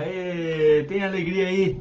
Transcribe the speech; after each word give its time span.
Aê, 0.00 0.82
tem 0.84 1.04
alegria 1.04 1.48
aí? 1.48 1.78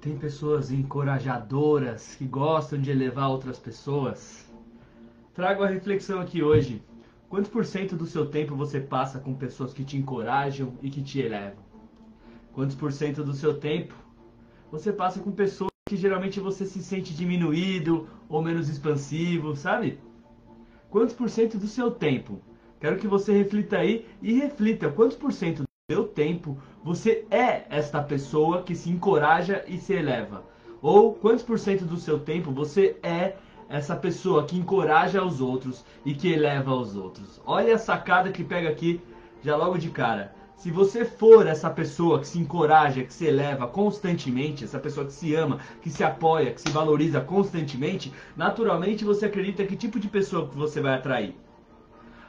Tem 0.00 0.16
pessoas 0.16 0.70
encorajadoras 0.70 2.14
que 2.14 2.24
gostam 2.24 2.80
de 2.80 2.88
elevar 2.88 3.30
outras 3.30 3.58
pessoas? 3.58 4.48
Trago 5.34 5.64
a 5.64 5.66
reflexão 5.66 6.20
aqui 6.20 6.40
hoje. 6.40 6.80
Quantos 7.28 7.50
por 7.50 7.64
cento 7.64 7.96
do 7.96 8.06
seu 8.06 8.26
tempo 8.26 8.54
você 8.54 8.78
passa 8.78 9.18
com 9.18 9.34
pessoas 9.34 9.72
que 9.74 9.82
te 9.82 9.96
encorajam 9.96 10.74
e 10.80 10.88
que 10.88 11.02
te 11.02 11.18
elevam? 11.18 11.64
Quantos 12.52 12.76
por 12.76 12.92
cento 12.92 13.24
do 13.24 13.32
seu 13.32 13.58
tempo 13.58 13.92
você 14.70 14.92
passa 14.92 15.18
com 15.18 15.32
pessoas 15.32 15.72
que 15.88 15.96
geralmente 15.96 16.38
você 16.38 16.64
se 16.64 16.80
sente 16.80 17.12
diminuído 17.12 18.08
ou 18.28 18.40
menos 18.40 18.68
expansivo, 18.68 19.56
sabe? 19.56 19.98
Quantos 20.88 21.16
por 21.16 21.28
cento 21.28 21.58
do 21.58 21.66
seu 21.66 21.90
tempo? 21.90 22.40
Quero 22.78 22.98
que 22.98 23.08
você 23.08 23.32
reflita 23.32 23.78
aí 23.78 24.06
e 24.22 24.34
reflita 24.34 24.92
quantos 24.92 25.16
por 25.16 25.32
cento 25.32 25.63
seu 25.90 26.04
tempo 26.04 26.56
você 26.82 27.26
é 27.30 27.66
esta 27.68 28.02
pessoa 28.02 28.62
que 28.62 28.74
se 28.74 28.88
encoraja 28.88 29.62
e 29.68 29.76
se 29.76 29.92
eleva. 29.92 30.42
Ou 30.80 31.12
quantos 31.12 31.44
por 31.44 31.58
cento 31.58 31.84
do 31.84 31.98
seu 31.98 32.18
tempo 32.18 32.50
você 32.50 32.96
é 33.02 33.34
essa 33.68 33.94
pessoa 33.94 34.46
que 34.46 34.56
encoraja 34.56 35.22
os 35.22 35.42
outros 35.42 35.84
e 36.02 36.14
que 36.14 36.32
eleva 36.32 36.74
os 36.74 36.96
outros. 36.96 37.38
Olha 37.44 37.74
a 37.74 37.78
sacada 37.78 38.32
que 38.32 38.42
pega 38.42 38.70
aqui 38.70 38.98
já 39.42 39.56
logo 39.56 39.76
de 39.76 39.90
cara. 39.90 40.34
Se 40.56 40.70
você 40.70 41.04
for 41.04 41.46
essa 41.46 41.68
pessoa 41.68 42.18
que 42.18 42.28
se 42.28 42.38
encoraja, 42.38 43.04
que 43.04 43.12
se 43.12 43.26
eleva 43.26 43.68
constantemente, 43.68 44.64
essa 44.64 44.78
pessoa 44.78 45.04
que 45.04 45.12
se 45.12 45.34
ama, 45.34 45.58
que 45.82 45.90
se 45.90 46.02
apoia, 46.02 46.54
que 46.54 46.62
se 46.62 46.70
valoriza 46.70 47.20
constantemente, 47.20 48.10
naturalmente 48.34 49.04
você 49.04 49.26
acredita 49.26 49.66
que 49.66 49.76
tipo 49.76 50.00
de 50.00 50.08
pessoa 50.08 50.48
que 50.48 50.56
você 50.56 50.80
vai 50.80 50.94
atrair. 50.94 51.43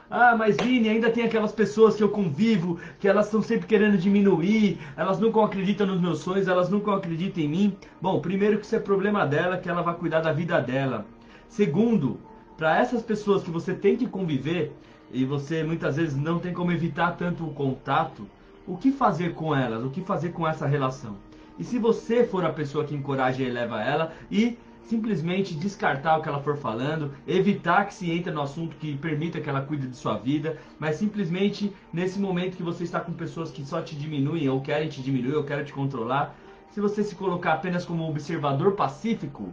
Ah, 0.08 0.36
mas 0.36 0.56
Vini, 0.56 0.88
ainda 0.88 1.10
tem 1.10 1.24
aquelas 1.24 1.50
pessoas 1.50 1.96
que 1.96 2.02
eu 2.02 2.08
convivo, 2.08 2.78
que 3.00 3.08
elas 3.08 3.26
estão 3.26 3.42
sempre 3.42 3.66
querendo 3.66 3.98
diminuir, 3.98 4.78
elas 4.96 5.18
nunca 5.18 5.44
acreditam 5.44 5.86
nos 5.86 6.00
meus 6.00 6.20
sonhos, 6.20 6.46
elas 6.46 6.68
nunca 6.68 6.94
acreditam 6.94 7.42
em 7.42 7.48
mim. 7.48 7.76
Bom, 8.00 8.20
primeiro 8.20 8.58
que 8.58 8.66
isso 8.66 8.76
é 8.76 8.78
problema 8.78 9.26
dela, 9.26 9.58
que 9.58 9.68
ela 9.68 9.82
vai 9.82 9.94
cuidar 9.94 10.20
da 10.20 10.32
vida 10.32 10.60
dela. 10.60 11.04
Segundo, 11.48 12.20
para 12.56 12.78
essas 12.78 13.02
pessoas 13.02 13.42
que 13.42 13.50
você 13.50 13.74
tem 13.74 13.96
que 13.96 14.06
conviver 14.06 14.72
e 15.12 15.24
você 15.24 15.64
muitas 15.64 15.96
vezes 15.96 16.16
não 16.16 16.38
tem 16.38 16.52
como 16.52 16.70
evitar 16.70 17.16
tanto 17.16 17.44
o 17.44 17.52
contato, 17.52 18.28
o 18.66 18.76
que 18.76 18.92
fazer 18.92 19.34
com 19.34 19.54
elas? 19.54 19.84
O 19.84 19.90
que 19.90 20.00
fazer 20.00 20.30
com 20.30 20.46
essa 20.46 20.66
relação? 20.66 21.16
E 21.58 21.64
se 21.64 21.78
você 21.78 22.24
for 22.24 22.44
a 22.44 22.52
pessoa 22.52 22.84
que 22.84 22.94
encoraja 22.94 23.42
e 23.42 23.46
eleva 23.46 23.82
ela 23.82 24.12
e 24.30 24.58
simplesmente 24.86 25.54
descartar 25.54 26.16
o 26.16 26.22
que 26.22 26.28
ela 26.28 26.40
for 26.40 26.56
falando, 26.56 27.12
evitar 27.26 27.86
que 27.86 27.94
se 27.94 28.10
entre 28.10 28.32
no 28.32 28.42
assunto 28.42 28.76
que 28.76 28.96
permita 28.96 29.40
que 29.40 29.48
ela 29.48 29.60
cuide 29.60 29.86
de 29.86 29.96
sua 29.96 30.16
vida, 30.16 30.58
mas 30.78 30.96
simplesmente 30.96 31.74
nesse 31.92 32.18
momento 32.18 32.56
que 32.56 32.62
você 32.62 32.84
está 32.84 33.00
com 33.00 33.12
pessoas 33.12 33.50
que 33.50 33.64
só 33.64 33.82
te 33.82 33.96
diminuem 33.96 34.48
ou 34.48 34.60
querem 34.60 34.88
te 34.88 35.02
diminuir 35.02 35.34
ou 35.34 35.44
querem 35.44 35.64
te 35.64 35.72
controlar, 35.72 36.34
se 36.70 36.80
você 36.80 37.02
se 37.02 37.14
colocar 37.14 37.54
apenas 37.54 37.84
como 37.84 38.08
observador 38.08 38.72
pacífico 38.72 39.52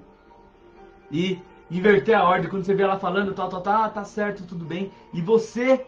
e 1.11 1.39
inverter 1.72 2.17
a 2.17 2.23
ordem, 2.23 2.50
quando 2.50 2.64
você 2.64 2.76
vê 2.76 2.84
ela 2.84 3.00
falando, 3.00 3.34
tal, 3.34 3.50
tal, 3.50 3.61
tá, 3.61 3.89
tá 3.89 4.04
certo, 4.04 4.45
tudo 4.45 4.66
bem, 4.66 4.92
e 5.14 5.22
você 5.22 5.86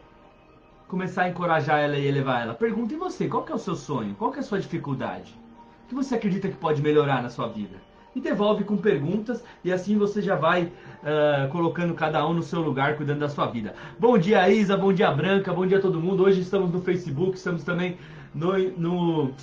começar 0.88 1.23
a 1.23 1.30
encorajar 1.30 1.80
ela 1.80 1.98
e 1.98 2.08
elevar 2.08 2.42
ela. 2.42 2.54
Pergunta 2.54 2.94
em 2.94 2.98
você, 2.98 3.28
qual 3.28 3.44
que 3.44 3.52
é 3.52 3.56
o 3.56 3.60
seu 3.60 3.76
sonho? 3.76 4.16
Qual 4.16 4.32
que 4.32 4.38
é 4.38 4.42
a 4.42 4.44
sua 4.44 4.60
dificuldade? 4.60 5.38
O 5.86 5.90
que 5.90 5.96
você 5.96 6.16
acredita 6.16 6.48
que 6.48 6.56
pode 6.56 6.82
melhorar 6.82 7.22
na 7.22 7.30
sua 7.30 7.48
vida? 7.48 7.76
E 8.16 8.21
devolve 8.21 8.63
com 8.63 8.77
perguntas 8.77 9.44
e 9.61 9.73
assim 9.73 9.97
você 9.97 10.21
já 10.21 10.38
vai 10.38 10.63
uh, 10.63 11.49
colocando 11.52 11.94
cada 11.94 12.25
um 12.25 12.33
no 12.33 12.41
seu 12.41 12.61
lugar, 12.61 12.95
cuidando 12.95 13.19
da 13.19 13.27
sua 13.27 13.47
vida. 13.47 13.75
Bom 13.99 14.17
dia, 14.17 14.49
Isa, 14.49 14.77
bom 14.77 14.94
dia, 14.94 15.11
Branca, 15.11 15.53
bom 15.53 15.67
dia 15.67 15.81
todo 15.81 15.99
mundo. 15.99 16.23
Hoje 16.23 16.39
estamos 16.39 16.71
no 16.71 16.81
Facebook, 16.81 17.36
estamos 17.36 17.66
também 17.66 17.97
no, 18.33 18.58
no, 18.77 19.33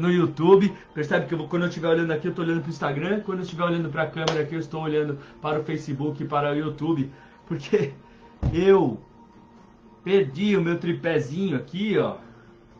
no 0.00 0.10
YouTube. 0.10 0.72
Percebe 0.94 1.26
que 1.26 1.34
eu, 1.34 1.46
quando 1.48 1.64
eu 1.64 1.68
estiver 1.68 1.88
olhando 1.88 2.12
aqui, 2.12 2.26
eu 2.26 2.30
estou 2.30 2.46
olhando 2.46 2.60
para 2.62 2.68
o 2.68 2.70
Instagram. 2.70 3.20
Quando 3.20 3.38
eu 3.40 3.44
estiver 3.44 3.64
olhando 3.64 3.90
para 3.90 4.04
a 4.04 4.06
câmera 4.06 4.40
aqui, 4.40 4.54
eu 4.54 4.60
estou 4.60 4.82
olhando 4.82 5.18
para 5.42 5.60
o 5.60 5.62
Facebook 5.62 6.22
e 6.22 6.26
para 6.26 6.50
o 6.50 6.56
YouTube. 6.56 7.12
Porque 7.46 7.92
eu 8.54 8.98
perdi 10.02 10.56
o 10.56 10.62
meu 10.62 10.78
tripézinho 10.78 11.58
aqui, 11.58 11.98
ó. 11.98 12.16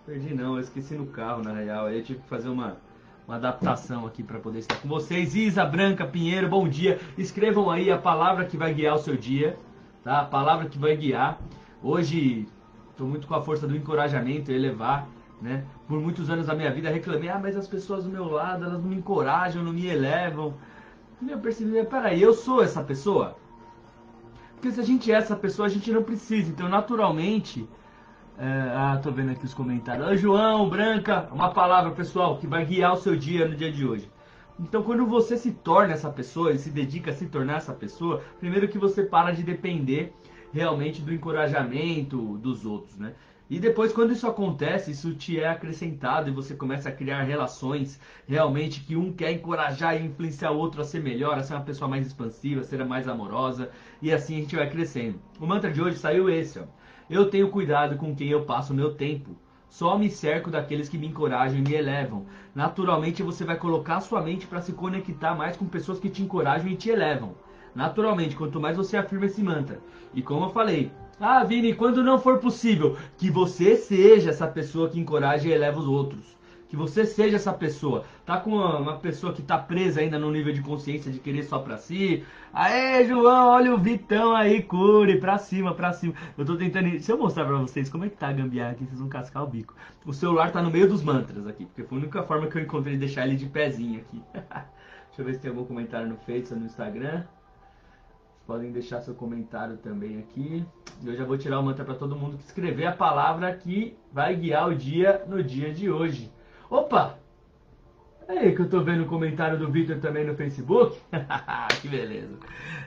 Perdi 0.06 0.32
não, 0.32 0.54
eu 0.54 0.60
esqueci 0.60 0.94
no 0.94 1.04
carro, 1.04 1.42
na 1.42 1.52
real. 1.52 1.84
Aí 1.84 1.98
eu 1.98 2.02
tive 2.02 2.20
que 2.20 2.28
fazer 2.30 2.48
uma, 2.48 2.78
uma 3.26 3.36
adaptação 3.36 4.06
aqui 4.06 4.22
para 4.22 4.38
poder 4.38 4.60
estar 4.60 4.76
com 4.76 4.88
vocês. 4.88 5.34
Isa 5.34 5.64
Branca 5.64 6.06
Pinheiro, 6.06 6.48
bom 6.48 6.68
dia. 6.68 7.00
Escrevam 7.16 7.70
aí 7.70 7.90
a 7.90 7.98
palavra 7.98 8.44
que 8.44 8.56
vai 8.56 8.74
guiar 8.74 8.96
o 8.96 8.98
seu 8.98 9.16
dia, 9.16 9.58
tá? 10.02 10.20
A 10.20 10.24
palavra 10.24 10.68
que 10.68 10.78
vai 10.78 10.96
guiar. 10.96 11.38
Hoje 11.82 12.46
estou 12.90 13.06
muito 13.06 13.26
com 13.26 13.34
a 13.34 13.42
força 13.42 13.66
do 13.66 13.76
encorajamento, 13.76 14.52
elevar 14.52 15.08
né? 15.44 15.64
Por 15.86 16.00
muitos 16.00 16.30
anos 16.30 16.46
da 16.46 16.54
minha 16.54 16.72
vida 16.72 16.88
reclamei, 16.88 17.28
ah, 17.28 17.38
mas 17.38 17.54
as 17.54 17.68
pessoas 17.68 18.04
do 18.04 18.10
meu 18.10 18.30
lado, 18.30 18.64
elas 18.64 18.82
não 18.82 18.88
me 18.88 18.96
encorajam, 18.96 19.62
não 19.62 19.74
me 19.74 19.86
elevam. 19.86 20.54
E 21.20 21.30
eu 21.30 21.38
percebi, 21.38 21.84
peraí, 21.84 22.22
eu 22.22 22.32
sou 22.32 22.62
essa 22.62 22.82
pessoa? 22.82 23.36
Porque 24.54 24.72
se 24.72 24.80
a 24.80 24.84
gente 24.84 25.12
é 25.12 25.16
essa 25.16 25.36
pessoa, 25.36 25.66
a 25.66 25.70
gente 25.70 25.92
não 25.92 26.02
precisa. 26.02 26.50
Então, 26.50 26.68
naturalmente, 26.68 27.68
é, 28.38 28.72
ah, 28.74 28.98
tô 29.02 29.12
vendo 29.12 29.30
aqui 29.30 29.44
os 29.44 29.54
comentários. 29.54 30.06
Ah, 30.06 30.16
João, 30.16 30.68
Branca, 30.68 31.28
uma 31.30 31.50
palavra, 31.50 31.92
pessoal, 31.92 32.36
que 32.38 32.46
vai 32.46 32.64
guiar 32.64 32.92
o 32.94 32.96
seu 32.96 33.16
dia 33.16 33.46
no 33.46 33.54
dia 33.54 33.70
de 33.70 33.86
hoje. 33.86 34.10
Então, 34.58 34.82
quando 34.82 35.06
você 35.06 35.36
se 35.36 35.52
torna 35.52 35.94
essa 35.94 36.10
pessoa 36.10 36.52
e 36.52 36.58
se 36.58 36.70
dedica 36.70 37.10
a 37.10 37.14
se 37.14 37.26
tornar 37.26 37.58
essa 37.58 37.72
pessoa, 37.72 38.22
primeiro 38.38 38.68
que 38.68 38.78
você 38.78 39.02
para 39.02 39.32
de 39.32 39.42
depender 39.42 40.12
realmente 40.52 41.00
do 41.02 41.12
encorajamento 41.12 42.38
dos 42.38 42.64
outros, 42.64 42.96
né? 42.96 43.14
E 43.50 43.58
depois, 43.58 43.92
quando 43.92 44.12
isso 44.12 44.26
acontece, 44.26 44.90
isso 44.90 45.14
te 45.14 45.38
é 45.38 45.48
acrescentado 45.48 46.28
e 46.28 46.32
você 46.32 46.54
começa 46.54 46.88
a 46.88 46.92
criar 46.92 47.22
relações 47.22 48.00
realmente 48.26 48.80
que 48.80 48.96
um 48.96 49.12
quer 49.12 49.32
encorajar 49.32 50.00
e 50.00 50.06
influenciar 50.06 50.50
o 50.52 50.56
outro 50.56 50.80
a 50.80 50.84
ser 50.84 51.02
melhor, 51.02 51.38
a 51.38 51.42
ser 51.42 51.54
uma 51.54 51.62
pessoa 51.62 51.88
mais 51.88 52.06
expansiva, 52.06 52.62
a 52.62 52.64
ser 52.64 52.82
mais 52.84 53.06
amorosa, 53.06 53.70
e 54.00 54.10
assim 54.12 54.38
a 54.38 54.40
gente 54.40 54.56
vai 54.56 54.70
crescendo. 54.70 55.20
O 55.38 55.46
mantra 55.46 55.70
de 55.70 55.82
hoje 55.82 55.98
saiu 55.98 56.30
esse, 56.30 56.58
ó. 56.58 56.64
Eu 57.08 57.28
tenho 57.28 57.50
cuidado 57.50 57.96
com 57.98 58.14
quem 58.14 58.28
eu 58.28 58.44
passo 58.44 58.72
o 58.72 58.76
meu 58.76 58.94
tempo. 58.94 59.36
Só 59.68 59.98
me 59.98 60.08
cerco 60.08 60.50
daqueles 60.50 60.88
que 60.88 60.96
me 60.96 61.08
encorajam 61.08 61.58
e 61.58 61.62
me 61.62 61.74
elevam. 61.74 62.24
Naturalmente 62.54 63.22
você 63.22 63.44
vai 63.44 63.56
colocar 63.56 64.00
sua 64.00 64.22
mente 64.22 64.46
para 64.46 64.62
se 64.62 64.72
conectar 64.72 65.34
mais 65.34 65.54
com 65.54 65.66
pessoas 65.66 65.98
que 65.98 66.08
te 66.08 66.22
encorajam 66.22 66.68
e 66.68 66.76
te 66.76 66.88
elevam. 66.88 67.34
Naturalmente, 67.74 68.36
quanto 68.36 68.60
mais 68.60 68.76
você 68.76 68.96
afirma 68.96 69.26
esse 69.26 69.42
mantra. 69.42 69.80
E 70.14 70.22
como 70.22 70.46
eu 70.46 70.50
falei, 70.50 70.90
ah, 71.20 71.44
Vini, 71.44 71.74
quando 71.74 72.02
não 72.02 72.18
for 72.18 72.38
possível, 72.38 72.96
que 73.18 73.30
você 73.30 73.76
seja 73.76 74.30
essa 74.30 74.46
pessoa 74.46 74.88
que 74.88 74.98
encoraja 74.98 75.48
e 75.48 75.52
eleva 75.52 75.80
os 75.80 75.86
outros. 75.86 76.36
Que 76.74 76.78
você 76.78 77.06
seja 77.06 77.36
essa 77.36 77.52
pessoa. 77.52 78.04
Tá 78.26 78.40
com 78.40 78.50
uma, 78.50 78.78
uma 78.78 78.96
pessoa 78.98 79.32
que 79.32 79.40
tá 79.40 79.56
presa 79.56 80.00
ainda 80.00 80.18
no 80.18 80.28
nível 80.28 80.52
de 80.52 80.60
consciência 80.60 81.12
de 81.12 81.20
querer 81.20 81.44
só 81.44 81.60
pra 81.60 81.78
si. 81.78 82.24
Aê, 82.52 83.06
João, 83.06 83.50
olha 83.50 83.72
o 83.72 83.78
Vitão 83.78 84.34
aí, 84.34 84.60
cure, 84.60 85.20
pra 85.20 85.38
cima, 85.38 85.72
pra 85.72 85.92
cima. 85.92 86.14
Eu 86.36 86.44
tô 86.44 86.56
tentando. 86.56 86.98
Se 86.98 87.12
eu 87.12 87.16
mostrar 87.16 87.44
pra 87.44 87.58
vocês 87.58 87.88
como 87.88 88.06
é 88.06 88.08
que 88.08 88.16
tá 88.16 88.26
a 88.26 88.32
gambiarra 88.32 88.72
aqui, 88.72 88.86
vocês 88.86 88.98
vão 88.98 89.08
cascar 89.08 89.44
o 89.44 89.46
bico. 89.46 89.72
O 90.04 90.12
celular 90.12 90.50
tá 90.50 90.60
no 90.60 90.68
meio 90.68 90.88
dos 90.88 91.00
mantras 91.00 91.46
aqui, 91.46 91.64
porque 91.64 91.84
foi 91.84 91.96
a 91.96 92.00
única 92.00 92.24
forma 92.24 92.48
que 92.48 92.58
eu 92.58 92.62
encontrei 92.62 92.94
de 92.94 93.00
deixar 93.00 93.24
ele 93.24 93.36
de 93.36 93.46
pezinho 93.46 94.00
aqui. 94.00 94.20
Deixa 94.34 95.18
eu 95.18 95.24
ver 95.24 95.34
se 95.34 95.38
tem 95.38 95.50
algum 95.52 95.64
comentário 95.64 96.08
no 96.08 96.16
Face 96.16 96.52
ou 96.52 96.58
no 96.58 96.66
Instagram. 96.66 97.22
Podem 98.48 98.72
deixar 98.72 99.00
seu 99.00 99.14
comentário 99.14 99.76
também 99.76 100.18
aqui. 100.18 100.66
Eu 101.04 101.14
já 101.14 101.24
vou 101.24 101.38
tirar 101.38 101.60
o 101.60 101.62
mantra 101.62 101.84
para 101.84 101.94
todo 101.94 102.16
mundo 102.16 102.36
que 102.36 102.44
escrever 102.44 102.86
a 102.86 102.92
palavra 102.92 103.54
que 103.54 103.96
vai 104.12 104.34
guiar 104.34 104.68
o 104.68 104.74
dia 104.74 105.24
no 105.28 105.40
dia 105.40 105.72
de 105.72 105.88
hoje. 105.88 106.34
Opa! 106.70 107.18
É 108.26 108.38
aí 108.38 108.54
que 108.54 108.62
eu 108.62 108.68
tô 108.68 108.80
vendo 108.80 109.02
o 109.02 109.06
comentário 109.06 109.58
do 109.58 109.70
Victor 109.70 109.98
também 109.98 110.24
no 110.24 110.34
Facebook. 110.34 110.98
que 111.80 111.88
beleza. 111.88 112.38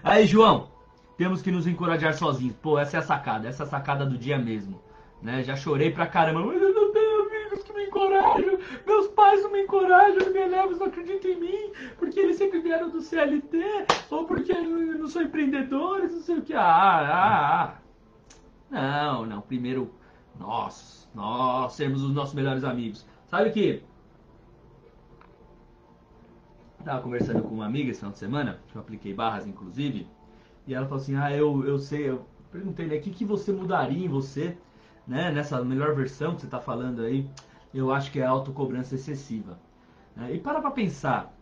Aí, 0.03 0.25
João, 0.25 0.69
temos 1.17 1.41
que 1.41 1.51
nos 1.51 1.67
encorajar 1.67 2.13
sozinhos. 2.13 2.55
Pô, 2.55 2.77
essa 2.77 2.97
é 2.97 2.99
a 2.99 3.03
sacada, 3.03 3.47
essa 3.47 3.63
é 3.63 3.65
a 3.65 3.69
sacada 3.69 4.05
do 4.05 4.17
dia 4.17 4.37
mesmo. 4.37 4.81
Né? 5.21 5.43
Já 5.43 5.55
chorei 5.55 5.91
pra 5.91 6.07
caramba. 6.07 6.43
Mas 6.45 6.61
eu 6.61 6.73
não 6.73 6.91
tenho 6.91 7.21
amigos 7.21 7.63
que 7.63 7.73
me 7.73 7.85
encorajam. 7.85 8.59
Meus 8.85 9.07
pais 9.09 9.43
não 9.43 9.51
me 9.51 9.63
encorajam, 9.63 10.19
não 10.25 10.33
me 10.33 10.39
elevam, 10.39 10.77
não 10.77 10.87
acreditam 10.87 11.31
em 11.31 11.39
mim. 11.39 11.71
Porque 11.97 12.19
eles 12.19 12.37
sempre 12.37 12.59
vieram 12.59 12.89
do 12.89 13.01
CLT. 13.01 13.57
Ou 14.09 14.25
porque 14.25 14.51
eu 14.51 14.63
não 14.63 15.07
sou 15.07 15.21
empreendedor, 15.21 16.01
não 16.01 16.21
sei 16.21 16.37
o 16.37 16.41
que. 16.41 16.53
Ah, 16.53 16.61
ah, 16.61 17.63
ah. 17.63 17.77
Não, 18.69 19.25
não. 19.25 19.41
Primeiro, 19.41 19.91
nós, 20.39 21.09
nós 21.13 21.73
sermos 21.73 22.03
os 22.03 22.13
nossos 22.13 22.33
melhores 22.33 22.63
amigos. 22.63 23.05
Sabe 23.29 23.51
que 23.51 23.83
Tava 26.87 27.01
conversando 27.01 27.41
com 27.41 27.53
uma 27.53 27.65
amiga 27.65 27.91
esse 27.91 27.99
final 27.99 28.13
de 28.13 28.17
semana, 28.17 28.61
que 28.69 28.77
eu 28.77 28.81
apliquei 28.81 29.13
barras 29.13 29.45
inclusive, 29.45 30.07
e 30.65 30.73
ela 30.73 30.85
falou 30.85 31.03
assim: 31.03 31.15
Ah, 31.15 31.29
eu, 31.35 31.65
eu 31.65 31.77
sei, 31.77 32.09
eu 32.09 32.25
perguntei, 32.49 32.87
né, 32.87 32.95
o 32.95 33.01
que, 33.01 33.09
que 33.09 33.25
você 33.25 33.51
mudaria 33.51 34.05
em 34.05 34.07
você, 34.07 34.57
né, 35.05 35.29
nessa 35.29 35.61
melhor 35.65 35.93
versão 35.93 36.33
que 36.33 36.39
você 36.41 36.47
está 36.47 36.61
falando 36.61 37.01
aí? 37.01 37.29
Eu 37.73 37.91
acho 37.91 38.09
que 38.09 38.21
é 38.21 38.25
a 38.25 38.29
autocobrança 38.29 38.95
excessiva. 38.95 39.59
Né? 40.15 40.35
E 40.35 40.39
para 40.39 40.61
pra 40.61 40.71
pensar, 40.71 41.37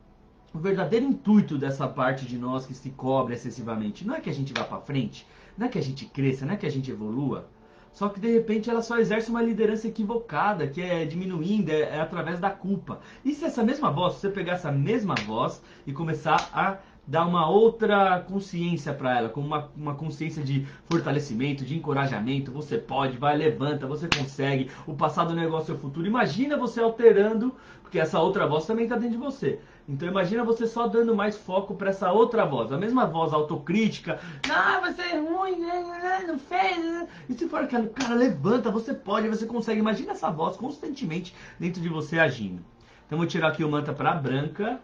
o 0.51 0.57
verdadeiro 0.57 1.05
intuito 1.05 1.59
dessa 1.59 1.87
parte 1.87 2.25
de 2.25 2.39
nós 2.39 2.65
que 2.65 2.73
se 2.73 2.89
cobra 2.89 3.35
excessivamente 3.35 4.03
não 4.07 4.15
é 4.15 4.21
que 4.21 4.31
a 4.31 4.33
gente 4.33 4.51
vá 4.51 4.63
para 4.63 4.81
frente, 4.81 5.27
não 5.55 5.67
é 5.67 5.69
que 5.69 5.77
a 5.77 5.83
gente 5.83 6.07
cresça, 6.07 6.43
não 6.43 6.55
é 6.55 6.57
que 6.57 6.65
a 6.65 6.71
gente 6.71 6.89
evolua. 6.89 7.47
Só 7.95 8.09
que 8.09 8.19
de 8.19 8.29
repente 8.31 8.69
ela 8.69 8.81
só 8.81 8.99
exerce 8.99 9.29
uma 9.29 9.41
liderança 9.41 9.87
equivocada, 9.87 10.67
que 10.67 10.81
é 10.81 11.05
diminuindo, 11.05 11.71
é, 11.71 11.79
é 11.79 12.01
através 12.01 12.41
da 12.41 12.49
culpa. 12.49 12.99
E 13.23 13.33
se 13.33 13.45
essa 13.45 13.63
mesma 13.63 13.89
voz, 13.89 14.15
se 14.15 14.21
você 14.21 14.29
pegar 14.29 14.53
essa 14.53 14.69
mesma 14.71 15.15
voz 15.25 15.61
e 15.87 15.93
começar 15.93 16.49
a 16.53 16.77
dar 17.07 17.25
uma 17.25 17.49
outra 17.49 18.19
consciência 18.21 18.93
para 18.93 19.17
ela, 19.17 19.29
como 19.29 19.47
uma, 19.47 19.69
uma 19.75 19.95
consciência 19.95 20.43
de 20.43 20.65
fortalecimento, 20.89 21.63
de 21.63 21.75
encorajamento. 21.75 22.51
Você 22.51 22.77
pode, 22.77 23.17
vai, 23.17 23.37
levanta, 23.37 23.85
você 23.85 24.07
consegue. 24.07 24.69
O 24.87 24.93
passado, 24.93 25.31
o 25.31 25.35
negócio 25.35 25.73
é 25.73 25.75
o 25.75 25.79
futuro. 25.79 26.07
Imagina 26.07 26.57
você 26.57 26.81
alterando, 26.81 27.53
porque 27.81 27.99
essa 27.99 28.19
outra 28.19 28.47
voz 28.47 28.65
também 28.65 28.85
está 28.85 28.95
dentro 28.95 29.17
de 29.17 29.23
você. 29.23 29.59
Então 29.87 30.07
imagina 30.07 30.43
você 30.43 30.65
só 30.65 30.87
dando 30.87 31.15
mais 31.15 31.37
foco 31.37 31.75
para 31.75 31.91
essa 31.91 32.11
outra 32.11 32.43
voz, 32.43 32.71
a 32.71 32.77
mesma 32.77 33.05
voz 33.05 33.31
autocrítica. 33.31 34.19
Ah, 34.49 34.81
você 34.83 35.01
é 35.03 35.19
ruim, 35.19 35.59
né, 35.59 35.83
né, 35.83 35.99
né, 35.99 36.23
não 36.27 36.39
fez. 36.39 37.07
E 37.29 37.33
se 37.35 37.47
for 37.47 37.63
aquela, 37.63 37.87
cara, 37.89 38.15
levanta, 38.15 38.71
você 38.71 38.95
pode, 38.95 39.29
você 39.29 39.45
consegue. 39.45 39.79
Imagina 39.79 40.13
essa 40.13 40.31
voz 40.31 40.57
constantemente 40.57 41.35
dentro 41.59 41.79
de 41.81 41.87
você 41.87 42.17
agindo. 42.17 42.65
Então 43.05 43.19
vou 43.19 43.27
tirar 43.27 43.49
aqui 43.49 43.63
o 43.63 43.69
manta 43.69 43.93
para 43.93 44.15
branca. 44.15 44.79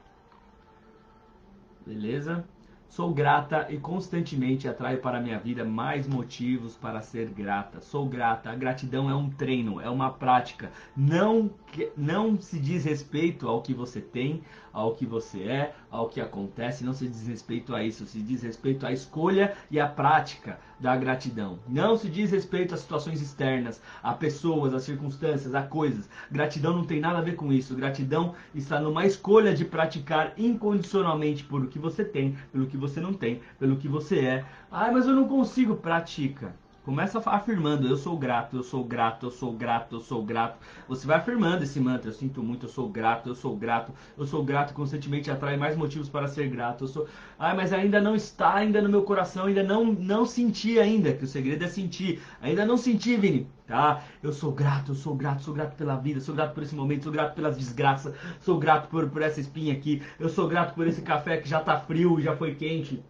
Beleza? 1.86 2.50
Sou 2.92 3.14
grata 3.14 3.68
e 3.70 3.78
constantemente 3.78 4.68
atraio 4.68 4.98
para 4.98 5.22
minha 5.22 5.40
vida 5.40 5.64
mais 5.64 6.06
motivos 6.06 6.76
para 6.76 7.02
ser 7.02 7.30
grata. 7.30 7.80
Sou 7.80 8.06
grata. 8.06 8.52
A 8.52 8.56
gratidão 8.56 9.10
é 9.10 9.16
um 9.16 9.30
treino, 9.30 9.80
é 9.80 9.90
uma 9.90 10.12
prática. 10.12 10.70
Não, 10.94 11.50
não 11.96 12.38
se 12.38 12.60
diz 12.60 12.84
respeito 12.84 13.48
ao 13.48 13.62
que 13.62 13.74
você 13.74 14.02
tem, 14.02 14.44
ao 14.74 14.94
que 14.94 15.06
você 15.06 15.42
é, 15.44 15.76
ao 15.90 16.10
que 16.10 16.20
acontece. 16.20 16.84
Não 16.84 16.92
se 16.92 17.08
diz 17.08 17.26
respeito 17.26 17.74
a 17.74 17.82
isso. 17.82 18.06
Se 18.06 18.22
diz 18.22 18.44
respeito 18.44 18.86
à 18.86 18.92
escolha 18.92 19.56
e 19.72 19.80
à 19.80 19.88
prática 19.88 20.60
da 20.82 20.96
gratidão. 20.98 21.60
Não 21.70 21.96
se 21.96 22.10
diz 22.10 22.32
respeito 22.32 22.74
às 22.74 22.82
situações 22.82 23.22
externas, 23.22 23.82
a 24.02 24.14
pessoas, 24.14 24.74
a 24.74 24.80
circunstâncias, 24.80 25.54
a 25.54 25.62
coisas. 25.62 26.10
Gratidão 26.30 26.76
não 26.76 26.84
tem 26.84 27.00
nada 27.00 27.20
a 27.20 27.22
ver 27.22 27.36
com 27.36 27.54
isso. 27.54 27.76
Gratidão 27.76 28.34
está 28.54 28.82
numa 28.82 29.06
escolha 29.06 29.54
de 29.54 29.64
praticar 29.64 30.34
incondicionalmente 30.38 31.44
por 31.44 31.62
o 31.62 31.68
que 31.68 31.78
você 31.78 32.04
tem, 32.04 32.36
pelo 32.52 32.66
que 32.66 32.81
você 32.82 33.00
não 33.00 33.14
tem, 33.14 33.42
pelo 33.60 33.78
que 33.78 33.88
você 33.88 34.20
é. 34.20 34.46
Ah, 34.70 34.92
mas 34.92 35.06
eu 35.08 35.14
não 35.16 35.28
consigo. 35.28 35.76
Pratica. 35.78 36.56
Começa 36.84 37.22
afirmando, 37.26 37.88
eu 37.88 37.96
sou 37.96 38.18
grato, 38.18 38.56
eu 38.56 38.64
sou 38.64 38.84
grato, 38.84 39.28
eu 39.28 39.32
sou 39.32 39.54
grato, 39.54 39.96
eu 39.98 40.02
sou 40.02 40.26
grato. 40.26 40.58
Você 40.88 41.06
vai 41.06 41.18
afirmando 41.18 41.64
esse 41.64 41.80
mantra, 41.80 42.10
eu 42.10 42.14
sinto 42.14 42.42
muito, 42.42 42.66
eu 42.66 42.70
sou 42.70 42.90
grato, 42.90 43.30
eu 43.30 43.36
sou 43.36 43.56
grato, 43.56 43.94
eu 44.18 44.26
sou 44.26 44.44
grato, 44.44 44.74
constantemente 44.74 45.30
atrai 45.30 45.58
mais 45.58 45.78
motivos 45.78 46.10
para 46.10 46.28
ser 46.28 46.50
grato. 46.50 46.86
Eu 46.86 46.88
sou, 46.88 47.08
ah, 47.38 47.54
mas 47.54 47.72
ainda 47.72 48.02
não 48.02 48.16
está 48.16 48.56
ainda 48.56 48.82
no 48.82 48.90
meu 48.90 49.04
coração, 49.04 49.46
ainda 49.46 49.62
não 49.62 49.94
não 49.94 50.26
senti 50.26 50.80
ainda, 50.80 51.14
que 51.14 51.24
o 51.24 51.28
segredo 51.28 51.64
é 51.64 51.68
sentir. 51.68 52.20
Ainda 52.42 52.66
não 52.66 52.78
senti, 52.78 53.16
Vini. 53.16 53.48
Tá? 53.68 54.04
Eu 54.24 54.34
sou 54.34 54.52
grato, 54.52 54.92
eu 54.92 54.96
sou 54.96 55.16
grato, 55.16 55.44
sou 55.44 55.54
grato 55.54 55.76
pela 55.76 55.96
vida, 55.96 56.20
sou 56.20 56.34
grato 56.34 56.56
por 56.56 56.64
esse 56.64 56.74
momento, 56.74 57.04
sou 57.04 57.14
grato 57.14 57.36
pelas 57.36 57.58
desgraças, 57.58 58.16
sou 58.40 58.58
grato 58.58 58.90
por, 58.90 59.08
por 59.08 59.22
essa 59.22 59.40
espinha 59.40 59.72
aqui, 59.74 60.02
eu 60.20 60.30
sou 60.30 60.48
grato 60.48 60.74
por 60.74 60.88
esse 60.88 61.04
café 61.04 61.38
que 61.38 61.48
já 61.48 61.60
tá 61.60 61.80
frio, 61.80 62.20
já 62.20 62.36
foi 62.36 62.56
quente. 62.56 63.04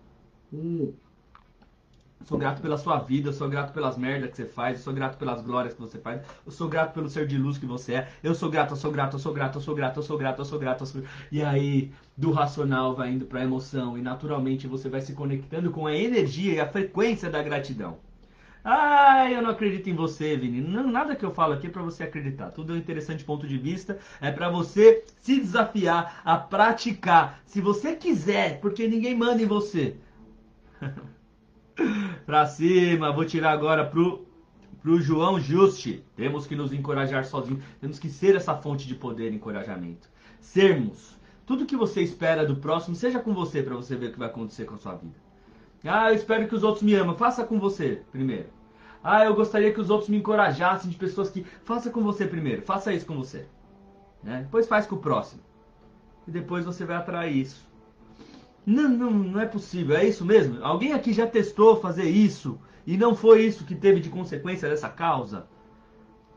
Hum. 0.53 0.93
Sou 2.25 2.37
grato 2.37 2.61
pela 2.61 2.77
sua 2.77 2.99
vida, 2.99 3.29
eu 3.29 3.33
sou 3.33 3.49
grato 3.49 3.73
pelas 3.73 3.97
merdas 3.97 4.31
que 4.31 4.37
você 4.37 4.45
faz, 4.45 4.77
eu 4.77 4.83
sou 4.83 4.93
grato 4.93 5.17
pelas 5.17 5.41
glórias 5.41 5.73
que 5.73 5.81
você 5.81 5.97
faz, 5.97 6.21
eu 6.45 6.51
sou 6.51 6.69
grato 6.69 6.93
pelo 6.93 7.09
ser 7.09 7.27
de 7.27 7.37
luz 7.37 7.57
que 7.57 7.65
você 7.65 7.95
é, 7.95 8.09
eu 8.23 8.35
sou 8.35 8.49
grato, 8.49 8.73
eu 8.73 8.77
sou 8.77 8.91
grato, 8.91 9.15
eu 9.15 9.19
sou 9.19 9.33
grato, 9.33 9.57
eu 9.57 9.61
sou 9.61 9.75
grato, 9.75 9.97
eu 9.97 10.03
sou 10.03 10.17
grato, 10.17 10.39
eu 10.39 10.45
sou 10.45 10.59
grato, 10.59 10.81
eu 10.81 10.87
sou. 10.87 11.03
E 11.31 11.41
aí, 11.43 11.91
do 12.15 12.31
racional 12.31 12.95
vai 12.95 13.11
indo 13.11 13.25
para 13.25 13.39
a 13.39 13.43
emoção 13.43 13.97
e 13.97 14.01
naturalmente 14.01 14.67
você 14.67 14.89
vai 14.89 15.01
se 15.01 15.13
conectando 15.13 15.71
com 15.71 15.87
a 15.87 15.95
energia 15.95 16.53
e 16.53 16.59
a 16.59 16.67
frequência 16.67 17.29
da 17.29 17.41
gratidão. 17.41 17.97
Ah, 18.63 19.29
eu 19.31 19.41
não 19.41 19.49
acredito 19.49 19.89
em 19.89 19.95
você, 19.95 20.37
Vini. 20.37 20.61
Não, 20.61 20.87
nada 20.87 21.15
que 21.15 21.25
eu 21.25 21.33
falo 21.33 21.53
aqui 21.53 21.67
é 21.67 21.69
para 21.69 21.81
você 21.81 22.03
acreditar. 22.03 22.51
Tudo 22.51 22.73
é 22.73 22.75
um 22.75 22.79
interessante 22.79 23.23
ponto 23.23 23.47
de 23.47 23.57
vista. 23.57 23.97
É 24.21 24.31
para 24.31 24.49
você 24.49 25.03
se 25.19 25.39
desafiar 25.39 26.21
a 26.23 26.37
praticar. 26.37 27.41
Se 27.45 27.59
você 27.59 27.95
quiser, 27.95 28.59
porque 28.59 28.87
ninguém 28.87 29.15
manda 29.15 29.41
em 29.41 29.47
você. 29.47 29.95
Pra 32.31 32.45
cima, 32.45 33.11
vou 33.11 33.25
tirar 33.25 33.51
agora 33.51 33.85
pro, 33.85 34.25
pro 34.81 35.01
João 35.01 35.37
Juste. 35.37 36.01
Temos 36.15 36.47
que 36.47 36.55
nos 36.55 36.71
encorajar 36.71 37.25
sozinhos. 37.25 37.61
Temos 37.81 37.99
que 37.99 38.09
ser 38.09 38.37
essa 38.37 38.55
fonte 38.55 38.87
de 38.87 38.95
poder 38.95 39.33
e 39.33 39.35
encorajamento. 39.35 40.09
Sermos. 40.39 41.19
Tudo 41.45 41.65
que 41.65 41.75
você 41.75 42.01
espera 42.01 42.45
do 42.45 42.55
próximo, 42.55 42.95
seja 42.95 43.19
com 43.19 43.33
você 43.33 43.61
para 43.61 43.75
você 43.75 43.97
ver 43.97 44.05
o 44.05 44.11
que 44.13 44.19
vai 44.19 44.29
acontecer 44.29 44.63
com 44.63 44.75
a 44.75 44.77
sua 44.77 44.95
vida. 44.95 45.15
Ah, 45.83 46.09
eu 46.09 46.15
espero 46.15 46.47
que 46.47 46.55
os 46.55 46.63
outros 46.63 46.83
me 46.83 46.93
amem. 46.93 47.17
Faça 47.17 47.43
com 47.43 47.59
você 47.59 48.01
primeiro. 48.13 48.47
Ah, 49.03 49.25
eu 49.25 49.35
gostaria 49.35 49.73
que 49.73 49.81
os 49.81 49.89
outros 49.89 50.07
me 50.07 50.15
encorajassem 50.15 50.89
de 50.89 50.95
pessoas 50.95 51.29
que. 51.29 51.43
Faça 51.65 51.89
com 51.89 52.01
você 52.01 52.25
primeiro. 52.25 52.61
Faça 52.61 52.93
isso 52.93 53.05
com 53.05 53.17
você. 53.17 53.45
Né? 54.23 54.43
Depois 54.43 54.69
faz 54.69 54.85
com 54.85 54.95
o 54.95 54.99
próximo. 54.99 55.41
E 56.25 56.31
depois 56.31 56.63
você 56.63 56.85
vai 56.85 56.95
atrair 56.95 57.35
isso. 57.35 57.69
Não, 58.65 58.89
não, 58.89 59.11
não 59.11 59.39
é 59.39 59.45
possível. 59.45 59.95
É 59.95 60.07
isso 60.07 60.25
mesmo? 60.25 60.63
Alguém 60.63 60.93
aqui 60.93 61.13
já 61.13 61.27
testou 61.27 61.81
fazer 61.81 62.09
isso 62.09 62.59
e 62.85 62.97
não 62.97 63.15
foi 63.15 63.43
isso 63.45 63.65
que 63.65 63.75
teve 63.75 63.99
de 63.99 64.09
consequência 64.09 64.69
dessa 64.69 64.89
causa? 64.89 65.47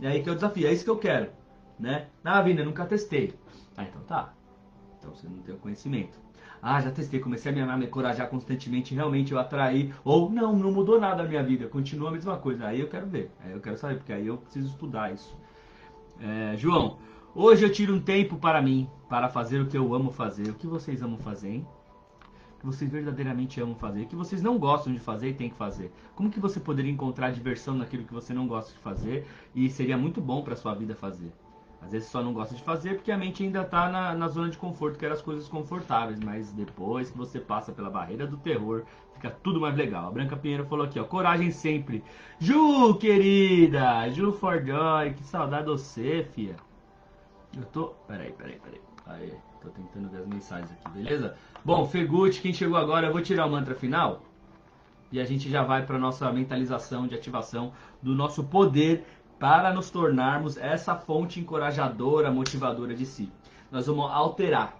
É 0.00 0.08
aí 0.08 0.22
que 0.22 0.28
é 0.28 0.32
o 0.32 0.34
desafio. 0.34 0.66
É 0.66 0.72
isso 0.72 0.84
que 0.84 0.90
eu 0.90 0.98
quero. 0.98 1.30
Né? 1.78 2.08
Ah, 2.24 2.40
Vina, 2.40 2.64
nunca 2.64 2.86
testei. 2.86 3.34
Ah, 3.76 3.84
então 3.84 4.02
tá. 4.02 4.32
Então 4.98 5.14
você 5.14 5.28
não 5.28 5.38
tem 5.38 5.54
o 5.54 5.58
conhecimento. 5.58 6.18
Ah, 6.66 6.80
já 6.80 6.90
testei, 6.90 7.20
comecei 7.20 7.52
a 7.52 7.54
me 7.54 7.60
amar, 7.60 7.78
me 7.78 7.84
encorajar 7.84 8.26
constantemente, 8.30 8.94
realmente 8.94 9.32
eu 9.32 9.38
atraí. 9.38 9.92
Ou 10.02 10.30
não, 10.30 10.56
não 10.56 10.72
mudou 10.72 10.98
nada 10.98 11.22
na 11.22 11.28
minha 11.28 11.42
vida, 11.42 11.68
continua 11.68 12.08
a 12.08 12.12
mesma 12.12 12.38
coisa. 12.38 12.66
Aí 12.66 12.80
eu 12.80 12.88
quero 12.88 13.06
ver, 13.06 13.30
aí 13.44 13.52
eu 13.52 13.60
quero 13.60 13.76
saber, 13.76 13.96
porque 13.96 14.14
aí 14.14 14.26
eu 14.26 14.38
preciso 14.38 14.68
estudar 14.68 15.12
isso. 15.12 15.36
É, 16.18 16.56
João, 16.56 16.96
hoje 17.34 17.66
eu 17.66 17.70
tiro 17.70 17.94
um 17.94 18.00
tempo 18.00 18.38
para 18.38 18.62
mim, 18.62 18.88
para 19.10 19.28
fazer 19.28 19.60
o 19.60 19.66
que 19.66 19.76
eu 19.76 19.94
amo 19.94 20.10
fazer. 20.10 20.48
O 20.48 20.54
que 20.54 20.66
vocês 20.66 21.02
amam 21.02 21.18
fazer, 21.18 21.50
hein? 21.50 21.66
Que 22.64 22.66
vocês 22.66 22.90
verdadeiramente 22.90 23.60
amam 23.60 23.74
fazer, 23.74 24.06
que 24.06 24.16
vocês 24.16 24.40
não 24.40 24.58
gostam 24.58 24.92
de 24.92 24.98
fazer 24.98 25.28
e 25.28 25.34
tem 25.34 25.50
que 25.50 25.56
fazer. 25.56 25.92
Como 26.16 26.30
que 26.30 26.40
você 26.40 26.58
poderia 26.58 26.90
encontrar 26.90 27.30
diversão 27.30 27.74
naquilo 27.74 28.04
que 28.04 28.14
você 28.14 28.32
não 28.32 28.46
gosta 28.46 28.72
de 28.72 28.78
fazer 28.78 29.26
e 29.54 29.68
seria 29.68 29.98
muito 29.98 30.20
bom 30.20 30.42
para 30.42 30.56
sua 30.56 30.74
vida 30.74 30.94
fazer? 30.94 31.30
Às 31.82 31.92
vezes 31.92 32.08
só 32.08 32.22
não 32.22 32.32
gosta 32.32 32.54
de 32.54 32.62
fazer 32.62 32.94
porque 32.94 33.12
a 33.12 33.18
mente 33.18 33.42
ainda 33.42 33.60
está 33.60 33.90
na, 33.90 34.14
na 34.14 34.28
zona 34.28 34.48
de 34.48 34.56
conforto, 34.56 34.98
que 34.98 35.04
era 35.04 35.12
as 35.12 35.20
coisas 35.20 35.46
confortávees, 35.46 36.18
mas 36.20 36.50
depois 36.52 37.10
que 37.10 37.18
você 37.18 37.38
passa 37.38 37.70
pela 37.70 37.90
barreira 37.90 38.26
do 38.26 38.38
terror, 38.38 38.84
fica 39.12 39.30
tudo 39.30 39.60
mais 39.60 39.76
legal. 39.76 40.08
A 40.08 40.10
Branca 40.10 40.34
Pinheiro 40.34 40.64
falou 40.64 40.86
aqui, 40.86 40.98
ó, 40.98 41.04
coragem 41.04 41.50
sempre. 41.50 42.02
Ju, 42.38 42.94
querida! 42.94 44.08
Ju 44.08 44.32
Forjoy, 44.32 45.12
que 45.12 45.22
saudade 45.24 45.66
de 45.66 45.72
você, 45.72 46.26
fia. 46.32 46.56
Eu 47.54 47.64
tô... 47.66 47.88
Peraí, 48.08 48.32
peraí, 48.32 48.58
peraí. 48.58 48.80
Aí, 49.06 49.34
tô 49.64 49.70
tentando 49.70 50.08
ver 50.10 50.18
as 50.18 50.26
mensagens 50.26 50.70
aqui, 50.70 50.88
beleza? 50.90 51.34
Bom, 51.64 51.86
Feguti, 51.86 52.40
quem 52.40 52.52
chegou 52.52 52.76
agora, 52.76 53.06
eu 53.06 53.12
vou 53.12 53.22
tirar 53.22 53.46
o 53.46 53.50
mantra 53.50 53.74
final. 53.74 54.22
E 55.10 55.20
a 55.20 55.24
gente 55.24 55.50
já 55.50 55.62
vai 55.62 55.86
para 55.86 55.98
nossa 55.98 56.30
mentalização 56.30 57.06
de 57.06 57.14
ativação 57.14 57.72
do 58.02 58.14
nosso 58.14 58.44
poder 58.44 59.06
para 59.38 59.72
nos 59.72 59.90
tornarmos 59.90 60.56
essa 60.56 60.94
fonte 60.94 61.40
encorajadora, 61.40 62.30
motivadora 62.30 62.94
de 62.94 63.06
si. 63.06 63.32
Nós 63.70 63.86
vamos 63.86 64.10
alterar 64.10 64.76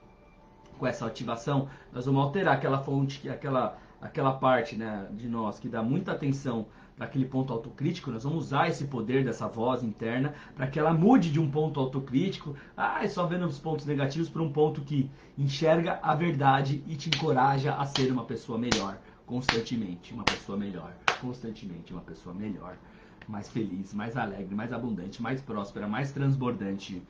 com 0.79 0.87
essa 0.87 1.07
ativação, 1.07 1.69
nós 1.93 2.07
vamos 2.07 2.23
alterar 2.23 2.55
aquela 2.55 2.79
fonte, 2.79 3.29
aquela 3.29 3.79
aquela 4.05 4.35
parte 4.35 4.77
né, 4.77 5.09
de 5.13 5.27
nós 5.27 5.59
que 5.59 5.67
dá 5.67 5.83
muita 5.83 6.13
atenção 6.13 6.67
para 6.95 7.07
aquele 7.07 7.25
ponto 7.25 7.53
autocrítico, 7.53 8.11
nós 8.11 8.23
vamos 8.23 8.45
usar 8.45 8.69
esse 8.69 8.85
poder 8.85 9.25
dessa 9.25 9.49
voz 9.49 9.83
interna 9.83 10.35
para 10.55 10.67
que 10.67 10.79
ela 10.79 10.93
mude 10.93 11.31
de 11.31 11.41
um 11.41 11.51
ponto 11.51 11.81
autocrítico, 11.81 12.55
ah, 12.77 13.03
é 13.03 13.09
só 13.09 13.27
vendo 13.27 13.47
os 13.47 13.59
pontos 13.59 13.87
negativos, 13.87 14.29
para 14.29 14.43
um 14.43 14.53
ponto 14.53 14.83
que 14.83 15.11
enxerga 15.37 15.99
a 16.03 16.15
verdade 16.15 16.85
e 16.87 16.95
te 16.95 17.09
encoraja 17.09 17.75
a 17.75 17.85
ser 17.87 18.13
uma 18.13 18.25
pessoa 18.25 18.59
melhor, 18.59 18.99
constantemente, 19.27 20.13
uma 20.13 20.23
pessoa 20.23 20.57
melhor, 20.57 20.93
constantemente, 21.21 21.93
uma 21.93 22.03
pessoa 22.03 22.35
melhor 22.35 22.77
mais 23.27 23.49
feliz, 23.49 23.95
mais 23.95 24.17
alegre, 24.19 24.55
mais 24.55 24.71
abundante, 24.71 25.23
mais 25.23 25.41
próspera, 25.41 25.89
mais 25.89 26.13
transbordante. 26.13 27.03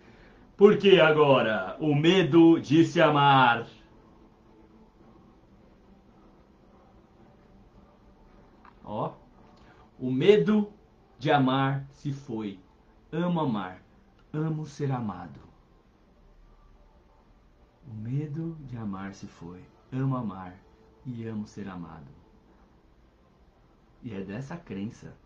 Porque 0.56 1.00
agora 1.00 1.76
o 1.80 1.92
medo 1.92 2.60
de 2.60 2.84
se 2.84 3.00
amar. 3.00 3.66
Ó, 8.84 9.14
o 9.98 10.10
medo 10.10 10.72
de 11.18 11.30
amar 11.30 11.86
se 11.92 12.12
foi. 12.12 12.60
Amo 13.10 13.40
amar, 13.40 13.82
amo 14.32 14.66
ser 14.66 14.92
amado. 14.92 15.40
O 17.86 17.94
medo 17.94 18.56
de 18.60 18.76
amar 18.76 19.14
se 19.14 19.26
foi. 19.26 19.64
Amo 19.92 20.16
amar 20.16 20.54
e 21.06 21.26
amo 21.26 21.46
ser 21.46 21.68
amado. 21.68 22.10
E 24.02 24.12
é 24.12 24.22
dessa 24.22 24.56
crença 24.56 25.16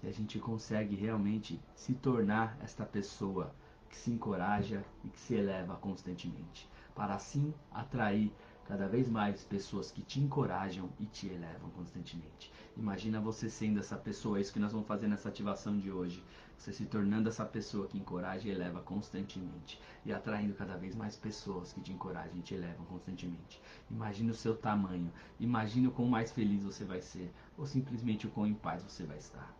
que 0.00 0.06
a 0.06 0.12
gente 0.12 0.38
consegue 0.38 0.96
realmente 0.96 1.60
se 1.74 1.94
tornar 1.94 2.56
esta 2.62 2.84
pessoa 2.84 3.54
que 3.88 3.96
se 3.96 4.10
encoraja 4.10 4.82
e 5.04 5.08
que 5.08 5.20
se 5.20 5.34
eleva 5.34 5.76
constantemente, 5.76 6.68
para 6.94 7.14
assim 7.14 7.52
atrair 7.70 8.32
cada 8.66 8.88
vez 8.88 9.08
mais 9.08 9.44
pessoas 9.44 9.90
que 9.90 10.02
te 10.02 10.20
encorajam 10.20 10.88
e 10.98 11.06
te 11.06 11.26
elevam 11.26 11.70
constantemente. 11.70 12.52
Imagina 12.76 13.20
você 13.20 13.50
sendo 13.50 13.80
essa 13.80 13.96
pessoa, 13.96 14.38
é 14.38 14.40
isso 14.40 14.52
que 14.52 14.58
nós 14.58 14.72
vamos 14.72 14.86
fazer 14.86 15.08
nessa 15.08 15.28
ativação 15.28 15.78
de 15.78 15.90
hoje. 15.90 16.22
Você 16.56 16.72
se 16.72 16.86
tornando 16.86 17.28
essa 17.28 17.44
pessoa 17.44 17.88
que 17.88 17.98
encoraja 17.98 18.46
e 18.46 18.50
eleva 18.52 18.80
constantemente. 18.80 19.80
E 20.06 20.12
atraindo 20.12 20.54
cada 20.54 20.76
vez 20.76 20.94
mais 20.94 21.16
pessoas 21.16 21.72
que 21.72 21.80
te 21.80 21.92
encorajam 21.92 22.36
e 22.38 22.42
te 22.42 22.54
elevam 22.54 22.86
constantemente. 22.86 23.60
Imagine 23.90 24.30
o 24.30 24.34
seu 24.34 24.56
tamanho. 24.56 25.12
Imagine 25.40 25.88
o 25.88 25.90
quão 25.90 26.06
mais 26.06 26.30
feliz 26.30 26.62
você 26.62 26.84
vai 26.84 27.02
ser. 27.02 27.32
Ou 27.58 27.66
simplesmente 27.66 28.26
o 28.26 28.30
quão 28.30 28.46
em 28.46 28.54
paz 28.54 28.82
você 28.82 29.04
vai 29.04 29.18
estar. 29.18 29.52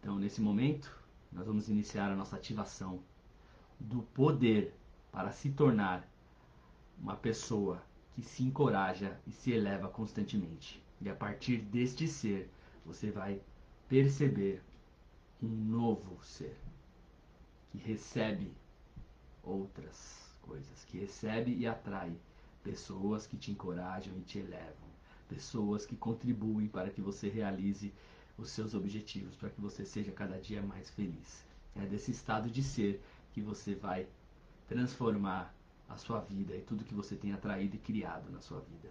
Então, 0.00 0.18
nesse 0.18 0.40
momento, 0.40 0.96
nós 1.36 1.46
vamos 1.46 1.68
iniciar 1.68 2.10
a 2.10 2.16
nossa 2.16 2.34
ativação 2.36 2.98
do 3.78 4.02
poder 4.02 4.74
para 5.12 5.30
se 5.32 5.50
tornar 5.50 6.08
uma 6.98 7.14
pessoa 7.14 7.82
que 8.14 8.22
se 8.22 8.42
encoraja 8.42 9.20
e 9.26 9.32
se 9.32 9.52
eleva 9.52 9.86
constantemente. 9.86 10.82
E 10.98 11.10
a 11.10 11.14
partir 11.14 11.58
deste 11.58 12.08
ser, 12.08 12.50
você 12.86 13.10
vai 13.10 13.38
perceber 13.86 14.62
um 15.42 15.46
novo 15.46 16.18
ser 16.24 16.56
que 17.70 17.76
recebe 17.76 18.50
outras 19.42 20.34
coisas, 20.40 20.84
que 20.86 20.98
recebe 20.98 21.54
e 21.54 21.66
atrai 21.66 22.16
pessoas 22.64 23.26
que 23.26 23.36
te 23.36 23.52
encorajam 23.52 24.16
e 24.16 24.22
te 24.22 24.38
elevam, 24.38 24.88
pessoas 25.28 25.84
que 25.84 25.96
contribuem 25.96 26.66
para 26.66 26.88
que 26.88 27.02
você 27.02 27.28
realize 27.28 27.92
os 28.38 28.50
seus 28.50 28.74
objetivos, 28.74 29.34
para 29.36 29.50
que 29.50 29.60
você 29.60 29.84
seja 29.84 30.12
cada 30.12 30.38
dia 30.38 30.62
mais 30.62 30.90
feliz. 30.90 31.44
É 31.74 31.86
desse 31.86 32.10
estado 32.10 32.50
de 32.50 32.62
ser 32.62 33.02
que 33.32 33.40
você 33.40 33.74
vai 33.74 34.06
transformar 34.68 35.54
a 35.88 35.96
sua 35.96 36.20
vida 36.20 36.54
e 36.54 36.60
tudo 36.60 36.84
que 36.84 36.94
você 36.94 37.14
tem 37.14 37.32
atraído 37.32 37.76
e 37.76 37.78
criado 37.78 38.30
na 38.30 38.40
sua 38.40 38.60
vida. 38.60 38.88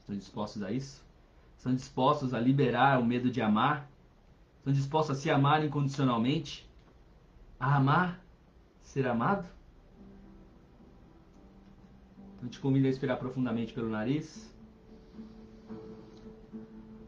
Estão 0.00 0.16
dispostos 0.16 0.62
a 0.62 0.72
isso? 0.72 1.04
Estão 1.56 1.74
dispostos 1.74 2.32
a 2.32 2.40
liberar 2.40 3.00
o 3.00 3.04
medo 3.04 3.30
de 3.30 3.42
amar? 3.42 3.90
Estão 4.58 4.72
dispostos 4.72 5.16
a 5.16 5.20
se 5.20 5.30
amar 5.30 5.64
incondicionalmente? 5.64 6.68
A 7.60 7.76
amar? 7.76 8.24
Ser 8.82 9.06
amado? 9.06 9.46
Então 12.36 12.48
te 12.48 12.60
convido 12.60 12.86
a 12.86 12.88
respirar 12.88 13.18
profundamente 13.18 13.74
pelo 13.74 13.88
nariz. 13.88 14.54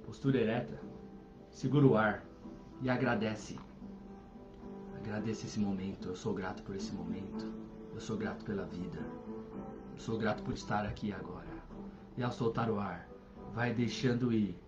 Postura 0.04 0.40
ereta. 0.40 0.89
Segura 1.50 1.86
o 1.86 1.96
ar 1.96 2.24
e 2.80 2.88
agradece. 2.88 3.58
Agradeça 4.96 5.46
esse 5.46 5.58
momento. 5.60 6.08
Eu 6.08 6.16
sou 6.16 6.32
grato 6.32 6.62
por 6.62 6.74
esse 6.76 6.92
momento. 6.92 7.52
Eu 7.92 8.00
sou 8.00 8.16
grato 8.16 8.44
pela 8.44 8.64
vida. 8.64 8.98
Eu 9.92 9.98
sou 9.98 10.16
grato 10.16 10.42
por 10.42 10.54
estar 10.54 10.86
aqui 10.86 11.12
agora. 11.12 11.48
E 12.16 12.22
ao 12.22 12.32
soltar 12.32 12.70
o 12.70 12.78
ar, 12.78 13.08
vai 13.52 13.74
deixando 13.74 14.32
ir 14.32 14.58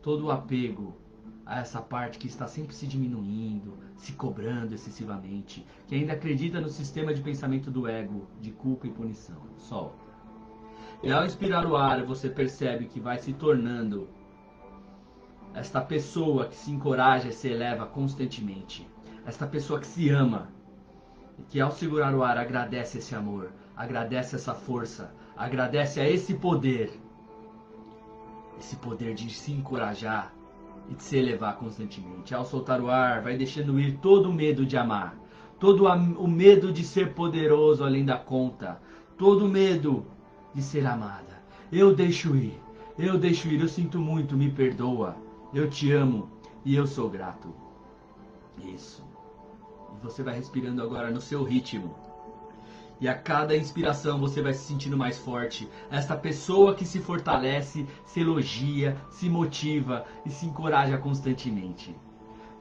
todo 0.00 0.26
o 0.26 0.30
apego 0.30 0.96
a 1.44 1.60
essa 1.60 1.80
parte 1.80 2.18
que 2.18 2.28
está 2.28 2.46
sempre 2.46 2.74
se 2.74 2.86
diminuindo, 2.86 3.78
se 3.96 4.12
cobrando 4.12 4.74
excessivamente, 4.74 5.66
que 5.86 5.94
ainda 5.94 6.12
acredita 6.12 6.60
no 6.60 6.68
sistema 6.68 7.12
de 7.12 7.20
pensamento 7.20 7.70
do 7.70 7.88
ego, 7.88 8.28
de 8.40 8.52
culpa 8.52 8.86
e 8.86 8.92
punição. 8.92 9.42
Solta. 9.56 10.12
E 11.02 11.10
ao 11.10 11.24
inspirar 11.24 11.66
o 11.66 11.76
ar, 11.76 12.04
você 12.04 12.28
percebe 12.28 12.86
que 12.86 13.00
vai 13.00 13.18
se 13.18 13.32
tornando 13.32 14.08
esta 15.54 15.80
pessoa 15.80 16.46
que 16.46 16.56
se 16.56 16.70
encoraja 16.70 17.28
e 17.28 17.32
se 17.32 17.48
eleva 17.48 17.86
constantemente. 17.86 18.88
Esta 19.24 19.46
pessoa 19.46 19.78
que 19.78 19.86
se 19.86 20.08
ama. 20.08 20.48
E 21.38 21.42
que 21.42 21.60
ao 21.60 21.70
segurar 21.70 22.14
o 22.14 22.22
ar 22.22 22.38
agradece 22.38 22.98
esse 22.98 23.14
amor, 23.14 23.52
agradece 23.76 24.36
essa 24.36 24.54
força, 24.54 25.14
agradece 25.36 26.00
a 26.00 26.08
esse 26.08 26.34
poder, 26.34 26.92
esse 28.58 28.76
poder 28.76 29.14
de 29.14 29.30
se 29.30 29.52
encorajar 29.52 30.32
e 30.90 30.94
de 30.94 31.02
se 31.02 31.16
elevar 31.16 31.56
constantemente. 31.56 32.34
Ao 32.34 32.44
soltar 32.44 32.80
o 32.80 32.90
ar, 32.90 33.22
vai 33.22 33.36
deixando 33.36 33.78
ir 33.80 33.98
todo 33.98 34.28
o 34.28 34.32
medo 34.32 34.66
de 34.66 34.76
amar, 34.76 35.16
todo 35.58 35.86
o 35.86 36.28
medo 36.28 36.72
de 36.72 36.84
ser 36.84 37.14
poderoso 37.14 37.84
além 37.84 38.04
da 38.04 38.18
conta, 38.18 38.80
todo 39.16 39.46
o 39.46 39.48
medo 39.48 40.06
de 40.54 40.62
ser 40.62 40.86
amada. 40.86 41.42
Eu 41.70 41.94
deixo 41.94 42.36
ir, 42.36 42.60
eu 42.98 43.16
deixo 43.16 43.48
ir, 43.48 43.60
eu 43.60 43.68
sinto 43.68 43.98
muito, 43.98 44.36
me 44.36 44.50
perdoa, 44.50 45.16
eu 45.54 45.68
te 45.68 45.92
amo 45.92 46.30
e 46.64 46.74
eu 46.74 46.86
sou 46.86 47.10
grato. 47.10 47.54
Isso. 48.58 49.04
Você 50.02 50.22
vai 50.22 50.34
respirando 50.34 50.82
agora 50.82 51.10
no 51.10 51.20
seu 51.20 51.44
ritmo. 51.44 51.94
E 53.00 53.08
a 53.08 53.14
cada 53.14 53.56
inspiração 53.56 54.18
você 54.18 54.40
vai 54.40 54.54
se 54.54 54.64
sentindo 54.64 54.96
mais 54.96 55.18
forte. 55.18 55.68
Esta 55.90 56.16
pessoa 56.16 56.74
que 56.74 56.84
se 56.84 57.00
fortalece, 57.00 57.86
se 58.06 58.20
elogia, 58.20 58.96
se 59.10 59.28
motiva 59.28 60.06
e 60.24 60.30
se 60.30 60.46
encoraja 60.46 60.96
constantemente. 60.96 61.94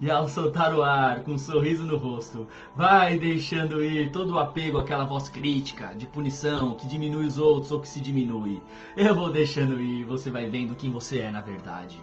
E 0.02 0.10
ao 0.10 0.28
soltar 0.28 0.74
o 0.74 0.82
ar, 0.82 1.24
com 1.24 1.34
um 1.34 1.38
sorriso 1.38 1.84
no 1.84 1.96
rosto, 1.96 2.48
vai 2.76 3.20
deixando 3.20 3.84
ir 3.84 4.12
todo 4.12 4.34
o 4.34 4.40
apego 4.40 4.80
àquela 4.80 5.06
voz 5.06 5.30
crítica, 5.30 5.94
de 5.96 6.08
punição, 6.08 6.74
que 6.74 6.88
diminui 6.88 7.28
os 7.28 7.38
outros 7.38 7.72
ou 7.72 7.80
que 7.80 7.88
se 7.88 8.02
diminui. 8.02 8.60
Eu 8.98 9.14
vou 9.14 9.32
deixando 9.32 9.80
ir, 9.80 10.04
você 10.04 10.32
vai 10.32 10.50
vendo 10.50 10.76
quem 10.76 10.90
você 10.90 11.20
é 11.20 11.30
na 11.30 11.42
verdade. 11.42 12.02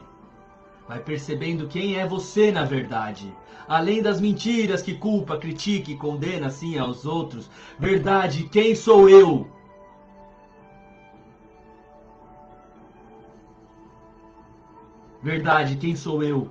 Vai 0.89 1.01
percebendo 1.01 1.69
quem 1.69 1.97
é 1.97 2.07
você 2.07 2.51
na 2.51 2.65
verdade. 2.65 3.31
Além 3.69 4.03
das 4.03 4.19
mentiras 4.19 4.81
que 4.81 4.97
culpa, 4.97 5.37
critica 5.37 5.91
e 5.91 5.97
condena 5.97 6.47
assim 6.47 6.79
aos 6.79 7.05
outros, 7.05 7.51
verdade, 7.79 8.45
quem 8.45 8.75
sou 8.75 9.07
eu? 9.07 9.47
Verdade, 15.23 15.77
quem 15.77 15.95
sou 15.95 16.23
eu? 16.23 16.51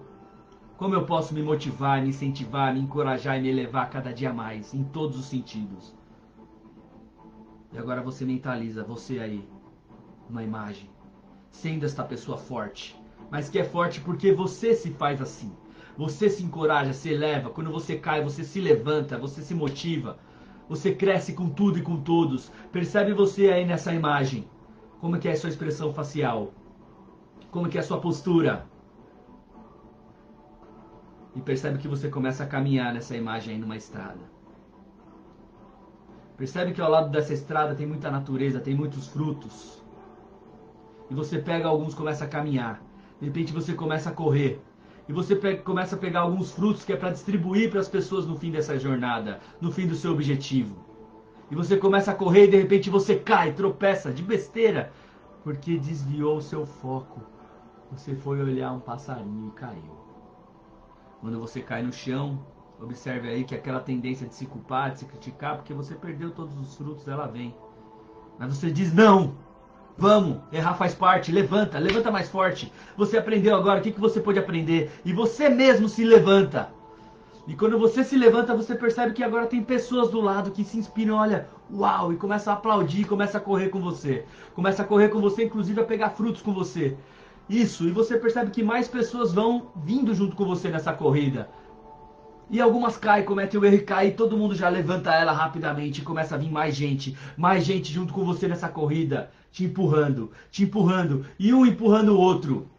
Como 0.77 0.93
eu 0.93 1.07
posso 1.07 1.33
me 1.33 1.41
motivar, 1.41 2.03
me 2.03 2.09
incentivar, 2.09 2.71
me 2.71 2.81
encorajar 2.81 3.39
e 3.39 3.41
me 3.41 3.49
elevar 3.49 3.89
cada 3.89 4.13
dia 4.13 4.31
mais, 4.31 4.71
em 4.75 4.83
todos 4.83 5.17
os 5.17 5.25
sentidos? 5.25 5.95
E 7.73 7.77
agora 7.79 8.03
você 8.03 8.23
mentaliza 8.23 8.83
você 8.83 9.17
aí, 9.19 9.49
uma 10.29 10.43
imagem, 10.43 10.87
sendo 11.49 11.85
esta 11.85 12.03
pessoa 12.03 12.37
forte, 12.37 12.95
mas 13.29 13.49
que 13.49 13.59
é 13.59 13.63
forte 13.63 14.01
porque 14.01 14.31
você 14.31 14.73
se 14.73 14.91
faz 14.91 15.21
assim. 15.21 15.51
Você 15.97 16.29
se 16.29 16.43
encoraja, 16.43 16.93
se 16.93 17.09
eleva. 17.09 17.49
Quando 17.49 17.71
você 17.71 17.97
cai, 17.97 18.23
você 18.23 18.43
se 18.43 18.61
levanta, 18.61 19.17
você 19.17 19.41
se 19.41 19.55
motiva. 19.55 20.17
Você 20.69 20.93
cresce 20.93 21.33
com 21.33 21.49
tudo 21.49 21.79
e 21.79 21.81
com 21.81 21.97
todos. 21.97 22.51
Percebe 22.71 23.13
você 23.13 23.49
aí 23.49 23.65
nessa 23.65 23.93
imagem? 23.93 24.47
Como 24.99 25.17
que 25.19 25.27
é 25.27 25.31
a 25.31 25.35
sua 25.35 25.49
expressão 25.49 25.93
facial? 25.93 26.53
Como 27.49 27.69
que 27.69 27.77
é 27.77 27.81
a 27.81 27.83
sua 27.83 27.99
postura? 27.99 28.65
E 31.35 31.41
percebe 31.41 31.77
que 31.77 31.87
você 31.87 32.09
começa 32.09 32.43
a 32.43 32.47
caminhar 32.47 32.93
nessa 32.93 33.15
imagem 33.15 33.55
aí 33.55 33.59
numa 33.59 33.77
estrada. 33.77 34.37
Percebe 36.35 36.71
que 36.71 36.81
ao 36.81 36.91
lado 36.91 37.09
dessa 37.09 37.33
estrada 37.33 37.73
tem 37.73 37.87
muita 37.87 38.11
natureza, 38.11 38.59
tem 38.59 38.75
muitos 38.75 39.07
frutos. 39.07 39.83
E 41.09 41.15
você 41.15 41.39
pega 41.39 41.67
alguns, 41.67 41.95
começa 41.95 42.25
a 42.25 42.27
caminhar. 42.27 42.86
De 43.19 43.25
repente 43.25 43.53
você 43.53 43.73
começa 43.73 44.09
a 44.09 44.13
correr. 44.13 44.61
E 45.09 45.13
você 45.13 45.35
começa 45.57 45.95
a 45.95 45.99
pegar 45.99 46.21
alguns 46.21 46.51
frutos 46.51 46.83
que 46.83 46.91
é 46.91 46.97
para 46.97 47.11
distribuir 47.11 47.69
para 47.69 47.79
as 47.79 47.87
pessoas 47.87 48.25
no 48.25 48.35
fim 48.35 48.51
dessa 48.51 48.77
jornada, 48.77 49.39
no 49.61 49.71
fim 49.71 49.87
do 49.87 49.95
seu 49.95 50.11
objetivo. 50.11 50.75
E 51.49 51.55
você 51.55 51.77
começa 51.77 52.11
a 52.11 52.15
correr 52.15 52.45
e 52.45 52.51
de 52.51 52.57
repente 52.57 52.89
você 52.89 53.15
cai, 53.15 53.53
tropeça 53.53 54.11
de 54.11 54.21
besteira, 54.21 54.91
porque 55.43 55.77
desviou 55.77 56.37
o 56.37 56.41
seu 56.41 56.65
foco. 56.65 57.21
Você 57.91 58.13
foi 58.15 58.41
olhar 58.41 58.73
um 58.73 58.81
passarinho 58.81 59.47
e 59.47 59.51
caiu. 59.51 59.97
Quando 61.21 61.39
você 61.39 61.61
cai 61.61 61.81
no 61.81 61.93
chão, 61.93 62.45
observe 62.81 63.29
aí 63.29 63.45
que 63.45 63.55
aquela 63.55 63.79
tendência 63.79 64.27
de 64.27 64.35
se 64.35 64.45
culpar, 64.45 64.91
de 64.91 64.99
se 64.99 65.05
criticar, 65.05 65.55
porque 65.55 65.73
você 65.73 65.95
perdeu 65.95 66.31
todos 66.31 66.59
os 66.59 66.75
frutos, 66.75 67.07
ela 67.07 67.27
vem. 67.27 67.55
Mas 68.37 68.55
você 68.55 68.69
diz: 68.69 68.93
não, 68.93 69.35
Vamos, 69.97 70.37
errar 70.51 70.75
faz 70.75 70.93
parte. 70.93 71.31
Levanta, 71.31 71.79
levanta 71.79 72.11
mais 72.11 72.29
forte. 72.29 72.71
Você 72.95 73.17
aprendeu 73.17 73.55
agora, 73.55 73.79
o 73.79 73.83
que, 73.83 73.91
que 73.91 73.99
você 73.99 74.19
pode 74.19 74.37
aprender? 74.37 74.91
E 75.03 75.11
você 75.11 75.49
mesmo 75.49 75.89
se 75.89 76.03
levanta. 76.03 76.69
E 77.47 77.55
quando 77.55 77.79
você 77.79 78.03
se 78.03 78.17
levanta, 78.17 78.55
você 78.55 78.75
percebe 78.75 79.13
que 79.13 79.23
agora 79.23 79.47
tem 79.47 79.63
pessoas 79.63 80.09
do 80.09 80.19
lado 80.19 80.51
que 80.51 80.65
se 80.65 80.77
inspiram, 80.77 81.15
olha, 81.15 81.47
uau, 81.73 82.11
e 82.11 82.17
começa 82.17 82.51
a 82.51 82.55
aplaudir, 82.55 83.05
começa 83.05 83.37
a 83.37 83.41
correr 83.41 83.69
com 83.69 83.79
você. 83.79 84.25
Começa 84.53 84.83
a 84.83 84.85
correr 84.85 85.07
com 85.09 85.21
você, 85.21 85.45
inclusive 85.45 85.79
a 85.79 85.85
pegar 85.85 86.09
frutos 86.09 86.41
com 86.41 86.53
você. 86.53 86.97
Isso, 87.49 87.87
e 87.87 87.91
você 87.91 88.17
percebe 88.17 88.51
que 88.51 88.61
mais 88.61 88.89
pessoas 88.89 89.33
vão 89.33 89.71
vindo 89.77 90.13
junto 90.13 90.35
com 90.35 90.45
você 90.45 90.67
nessa 90.67 90.91
corrida. 90.91 91.49
E 92.49 92.61
algumas 92.61 92.95
caem, 92.95 93.25
cometem 93.25 93.59
o 93.59 93.65
erro 93.65 93.75
e 93.75 93.81
caem, 93.81 94.15
todo 94.15 94.37
mundo 94.37 94.55
já 94.55 94.69
levanta 94.69 95.13
ela 95.13 95.33
rapidamente 95.33 95.99
e 95.99 96.03
começa 96.03 96.35
a 96.35 96.37
vir 96.37 96.49
mais 96.49 96.73
gente, 96.75 97.17
mais 97.35 97.65
gente 97.65 97.91
junto 97.91 98.13
com 98.13 98.23
você 98.23 98.47
nessa 98.47 98.69
corrida, 98.69 99.29
te 99.51 99.65
empurrando, 99.65 100.31
te 100.49 100.63
empurrando, 100.63 101.25
e 101.37 101.53
um 101.53 101.65
empurrando 101.65 102.13
o 102.13 102.19
outro. 102.19 102.69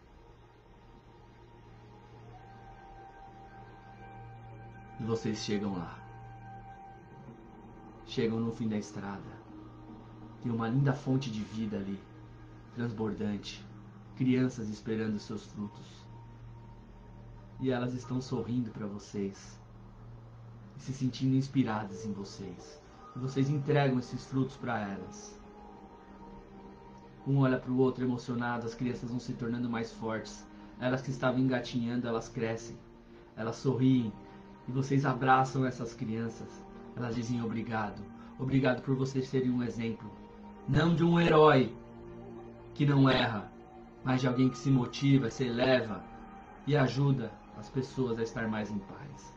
E 4.98 5.04
vocês 5.04 5.44
chegam 5.44 5.76
lá. 5.76 5.98
Chegam 8.06 8.40
no 8.40 8.50
fim 8.52 8.68
da 8.68 8.78
estrada. 8.78 9.38
Tem 10.42 10.50
uma 10.50 10.68
linda 10.68 10.94
fonte 10.94 11.30
de 11.30 11.40
vida 11.40 11.76
ali, 11.76 12.00
transbordante. 12.74 13.62
Crianças 14.16 14.70
esperando 14.70 15.18
seus 15.18 15.44
frutos. 15.44 16.07
E 17.60 17.70
elas 17.70 17.92
estão 17.94 18.20
sorrindo 18.20 18.70
para 18.70 18.86
vocês. 18.86 19.58
Se 20.76 20.92
sentindo 20.92 21.34
inspiradas 21.34 22.06
em 22.06 22.12
vocês. 22.12 22.80
E 23.16 23.18
vocês 23.18 23.50
entregam 23.50 23.98
esses 23.98 24.24
frutos 24.26 24.56
para 24.56 24.80
elas. 24.80 25.36
Um 27.26 27.38
olha 27.38 27.58
para 27.58 27.72
o 27.72 27.78
outro 27.78 28.04
emocionado, 28.04 28.66
as 28.66 28.74
crianças 28.74 29.10
vão 29.10 29.18
se 29.18 29.32
tornando 29.32 29.68
mais 29.68 29.92
fortes. 29.92 30.46
Elas 30.80 31.02
que 31.02 31.10
estavam 31.10 31.40
engatinhando, 31.40 32.06
elas 32.06 32.28
crescem. 32.28 32.76
Elas 33.36 33.56
sorriem. 33.56 34.12
E 34.68 34.72
vocês 34.72 35.04
abraçam 35.04 35.66
essas 35.66 35.92
crianças. 35.92 36.64
Elas 36.96 37.14
dizem 37.14 37.42
obrigado. 37.42 38.00
Obrigado 38.38 38.82
por 38.82 38.94
vocês 38.94 39.28
serem 39.28 39.50
um 39.50 39.62
exemplo. 39.62 40.08
Não 40.68 40.94
de 40.94 41.02
um 41.02 41.18
herói 41.20 41.74
que 42.72 42.86
não 42.86 43.10
erra, 43.10 43.50
mas 44.04 44.20
de 44.20 44.28
alguém 44.28 44.48
que 44.48 44.56
se 44.56 44.70
motiva, 44.70 45.28
se 45.28 45.44
eleva 45.44 46.04
e 46.66 46.76
ajuda 46.76 47.32
as 47.58 47.68
pessoas 47.68 48.18
a 48.18 48.22
estar 48.22 48.48
mais 48.48 48.70
em 48.70 48.78
paz. 48.78 49.34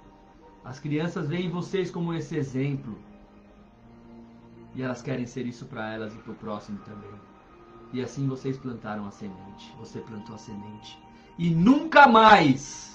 As 0.64 0.80
crianças 0.80 1.28
veem 1.28 1.50
vocês 1.50 1.90
como 1.90 2.14
esse 2.14 2.38
exemplo. 2.38 2.96
E 4.76 4.84
elas 4.84 5.02
querem 5.02 5.26
ser 5.26 5.46
isso 5.48 5.66
para 5.66 5.94
elas 5.94 6.14
e 6.14 6.18
para 6.18 6.32
o 6.32 6.36
próximo 6.36 6.80
também. 6.86 7.20
E 7.92 8.02
assim 8.02 8.28
vocês 8.28 8.58
plantaram 8.58 9.08
a 9.08 9.12
semente. 9.12 9.74
Você 9.80 10.00
plantou 10.00 10.36
a 10.36 10.38
semente. 10.38 10.98
E 11.38 11.50
nunca 11.50 12.08
mais 12.08 12.92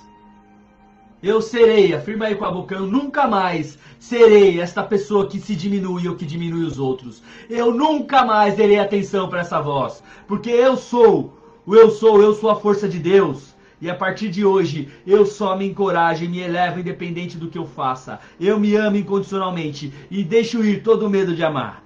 eu 1.22 1.42
serei, 1.42 1.92
afirma 1.92 2.26
aí 2.26 2.36
com 2.36 2.44
a 2.44 2.50
boca, 2.50 2.74
eu 2.74 2.86
nunca 2.86 3.26
mais 3.26 3.78
serei 3.98 4.60
esta 4.60 4.82
pessoa 4.82 5.26
que 5.26 5.40
se 5.40 5.56
diminui 5.56 6.06
ou 6.06 6.14
que 6.14 6.24
diminui 6.24 6.64
os 6.64 6.78
outros. 6.78 7.22
Eu 7.50 7.74
nunca 7.74 8.24
mais 8.24 8.56
darei 8.56 8.78
atenção 8.78 9.28
para 9.28 9.40
essa 9.40 9.60
voz. 9.60 10.02
Porque 10.28 10.50
eu 10.50 10.76
sou, 10.76 11.36
o 11.66 11.74
eu 11.74 11.90
sou, 11.90 12.22
eu 12.22 12.32
sou 12.34 12.48
a 12.48 12.56
força 12.56 12.88
de 12.88 13.00
Deus. 13.00 13.55
E 13.86 13.90
a 13.90 13.94
partir 13.94 14.30
de 14.30 14.44
hoje, 14.44 14.92
eu 15.06 15.24
só 15.24 15.56
me 15.56 15.64
encorajo 15.64 16.24
e 16.24 16.28
me 16.28 16.40
elevo 16.40 16.80
independente 16.80 17.38
do 17.38 17.48
que 17.48 17.56
eu 17.56 17.64
faça. 17.64 18.18
Eu 18.40 18.58
me 18.58 18.74
amo 18.74 18.96
incondicionalmente 18.96 19.94
e 20.10 20.24
deixo 20.24 20.64
ir 20.64 20.82
todo 20.82 21.06
o 21.06 21.08
medo 21.08 21.36
de 21.36 21.44
amar. 21.44 21.84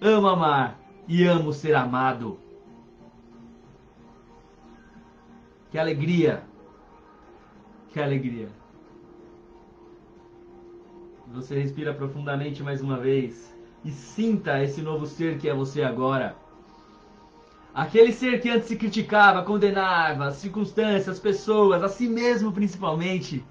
Amo 0.00 0.28
amar 0.28 0.80
e 1.08 1.24
amo 1.24 1.52
ser 1.52 1.74
amado. 1.74 2.38
Que 5.72 5.76
alegria! 5.76 6.44
Que 7.92 8.00
alegria! 8.00 8.48
Você 11.34 11.58
respira 11.58 11.92
profundamente 11.92 12.62
mais 12.62 12.80
uma 12.80 12.96
vez 12.96 13.52
e 13.84 13.90
sinta 13.90 14.62
esse 14.62 14.82
novo 14.82 15.04
ser 15.04 15.36
que 15.36 15.48
é 15.48 15.52
você 15.52 15.82
agora. 15.82 16.36
Aquele 17.78 18.12
ser 18.12 18.40
que 18.40 18.50
antes 18.50 18.66
se 18.66 18.74
criticava, 18.74 19.44
condenava 19.44 20.26
as 20.26 20.38
circunstâncias, 20.38 21.10
as 21.10 21.20
pessoas, 21.20 21.80
a 21.80 21.88
si 21.88 22.08
mesmo 22.08 22.50
principalmente. 22.50 23.44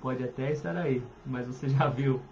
Pode 0.00 0.24
até 0.24 0.50
estar 0.50 0.74
aí, 0.74 1.02
mas 1.26 1.46
você 1.46 1.68
já 1.68 1.88
viu 1.88 2.22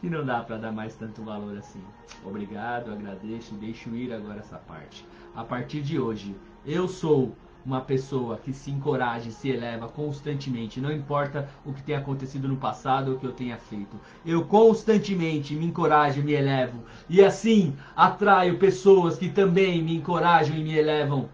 que 0.00 0.08
não 0.08 0.24
dá 0.24 0.44
para 0.44 0.58
dar 0.58 0.70
mais 0.70 0.94
tanto 0.94 1.24
valor 1.24 1.58
assim. 1.58 1.82
Obrigado, 2.24 2.92
agradeço 2.92 3.56
deixo 3.56 3.88
ir 3.96 4.12
agora 4.12 4.38
essa 4.38 4.58
parte. 4.58 5.04
A 5.34 5.42
partir 5.42 5.82
de 5.82 5.98
hoje, 5.98 6.36
eu 6.64 6.86
sou 6.86 7.34
uma 7.64 7.80
pessoa 7.80 8.38
que 8.38 8.52
se 8.52 8.70
encoraja 8.70 9.28
e 9.28 9.32
se 9.32 9.50
eleva 9.50 9.88
constantemente, 9.88 10.80
não 10.80 10.90
importa 10.90 11.48
o 11.64 11.72
que 11.72 11.82
tenha 11.82 11.98
acontecido 11.98 12.48
no 12.48 12.56
passado 12.56 13.10
ou 13.10 13.16
o 13.16 13.20
que 13.20 13.26
eu 13.26 13.32
tenha 13.32 13.56
feito. 13.56 13.98
Eu 14.24 14.44
constantemente 14.44 15.54
me 15.54 15.66
encorajo 15.66 16.20
e 16.20 16.22
me 16.22 16.32
elevo, 16.32 16.84
e 17.08 17.22
assim 17.22 17.76
atraio 17.94 18.58
pessoas 18.58 19.18
que 19.18 19.28
também 19.28 19.82
me 19.82 19.96
encorajam 19.96 20.56
e 20.56 20.62
me 20.62 20.74
elevam. 20.74 21.28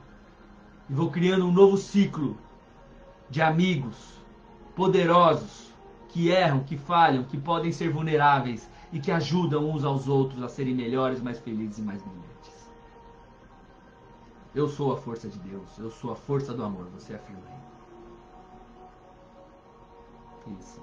E 0.88 0.94
vou 0.94 1.10
criando 1.10 1.46
um 1.46 1.52
novo 1.52 1.76
ciclo 1.76 2.36
de 3.28 3.42
amigos 3.42 4.16
poderosos 4.74 5.74
que 6.08 6.28
erram, 6.28 6.60
que 6.60 6.76
falham, 6.76 7.24
que 7.24 7.36
podem 7.36 7.72
ser 7.72 7.90
vulneráveis 7.90 8.70
e 8.92 8.98
que 8.98 9.10
ajudam 9.10 9.68
uns 9.68 9.84
aos 9.84 10.08
outros 10.08 10.42
a 10.42 10.48
serem 10.48 10.74
melhores, 10.74 11.20
mais 11.20 11.38
felizes 11.38 11.78
e 11.78 11.82
mais 11.82 12.00
brilhantes. 12.00 12.55
Eu 14.56 14.66
sou 14.66 14.94
a 14.94 14.96
força 14.96 15.28
de 15.28 15.38
Deus. 15.40 15.78
Eu 15.78 15.90
sou 15.90 16.12
a 16.12 16.16
força 16.16 16.54
do 16.54 16.64
amor. 16.64 16.86
Você 16.94 17.14
afirma 17.14 17.42
aí. 20.46 20.54
Isso. 20.58 20.80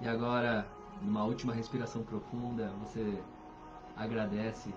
E 0.00 0.06
agora, 0.06 0.64
numa 1.00 1.24
última 1.24 1.52
respiração 1.52 2.04
profunda, 2.04 2.72
você 2.78 3.20
agradece. 3.96 4.72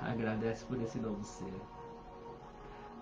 Agradece 0.00 0.64
por 0.64 0.80
esse 0.80 1.00
novo 1.00 1.24
ser. 1.24 1.60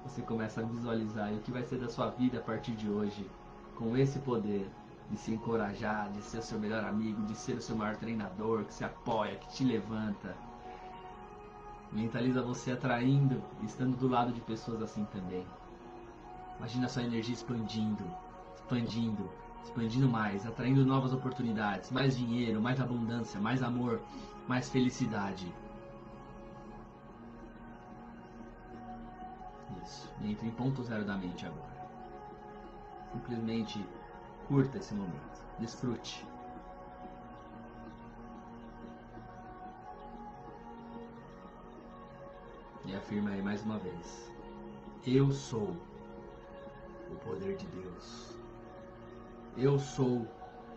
Você 0.04 0.22
começa 0.22 0.62
a 0.62 0.64
visualizar 0.64 1.30
o 1.34 1.40
que 1.40 1.50
vai 1.50 1.62
ser 1.62 1.78
da 1.78 1.90
sua 1.90 2.08
vida 2.08 2.38
a 2.38 2.42
partir 2.42 2.72
de 2.72 2.88
hoje, 2.88 3.30
com 3.76 3.94
esse 3.98 4.18
poder 4.20 4.66
de 5.10 5.18
se 5.18 5.30
encorajar, 5.30 6.10
de 6.10 6.22
ser 6.22 6.38
o 6.38 6.42
seu 6.42 6.58
melhor 6.58 6.84
amigo, 6.84 7.20
de 7.26 7.34
ser 7.34 7.58
o 7.58 7.60
seu 7.60 7.76
maior 7.76 7.96
treinador, 7.96 8.64
que 8.64 8.72
se 8.72 8.82
apoia, 8.82 9.36
que 9.36 9.48
te 9.48 9.62
levanta 9.62 10.34
Mentaliza 11.92 12.42
você 12.42 12.72
atraindo, 12.72 13.42
estando 13.62 13.96
do 13.96 14.08
lado 14.08 14.32
de 14.32 14.40
pessoas 14.40 14.82
assim 14.82 15.04
também. 15.06 15.46
Imagina 16.58 16.88
sua 16.88 17.02
energia 17.02 17.34
expandindo, 17.34 18.04
expandindo, 18.54 19.30
expandindo 19.62 20.08
mais, 20.08 20.46
atraindo 20.46 20.84
novas 20.84 21.12
oportunidades, 21.12 21.90
mais 21.90 22.16
dinheiro, 22.16 22.60
mais 22.60 22.80
abundância, 22.80 23.40
mais 23.40 23.62
amor, 23.62 24.00
mais 24.48 24.68
felicidade. 24.70 25.52
Isso. 29.84 30.10
Entre 30.22 30.48
em 30.48 30.50
ponto 30.50 30.82
zero 30.82 31.04
da 31.04 31.16
mente 31.16 31.46
agora. 31.46 31.76
Simplesmente 33.12 33.86
curta 34.48 34.78
esse 34.78 34.94
momento. 34.94 35.44
Desfrute. 35.58 36.26
E 42.86 42.94
afirma 42.94 43.30
aí 43.30 43.42
mais 43.42 43.62
uma 43.64 43.78
vez: 43.78 44.32
Eu 45.04 45.32
sou 45.32 45.76
o 47.10 47.16
poder 47.16 47.56
de 47.56 47.66
Deus. 47.66 48.36
Eu 49.56 49.78
sou 49.78 50.26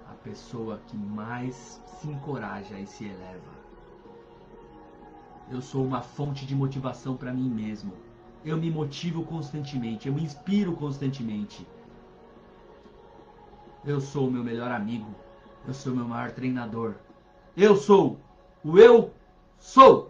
a 0.10 0.14
pessoa 0.24 0.80
que 0.88 0.98
mais 0.98 1.82
se 1.86 2.08
encoraja 2.08 2.80
e 2.80 2.88
se 2.88 3.06
eleva. 3.06 3.60
Eu 5.52 5.62
sou 5.62 5.86
uma 5.86 6.02
fonte 6.02 6.46
de 6.46 6.56
motivação 6.56 7.16
para 7.16 7.34
mim 7.34 7.50
mesmo. 7.50 7.94
Eu 8.44 8.58
me 8.58 8.72
motivo 8.72 9.24
constantemente, 9.26 10.08
eu 10.08 10.14
me 10.14 10.24
inspiro 10.24 10.74
constantemente. 10.76 11.68
Eu 13.86 14.00
sou 14.00 14.28
o 14.28 14.32
meu 14.32 14.44
melhor 14.44 14.72
amigo. 14.72 15.14
Eu 15.68 15.74
sou 15.74 15.94
o 15.94 15.96
meu 15.96 16.06
maior 16.06 16.32
treinador. 16.32 16.96
Eu 17.56 17.76
sou 17.76 18.18
o 18.64 18.78
eu 18.78 19.14
sou. 19.58 20.09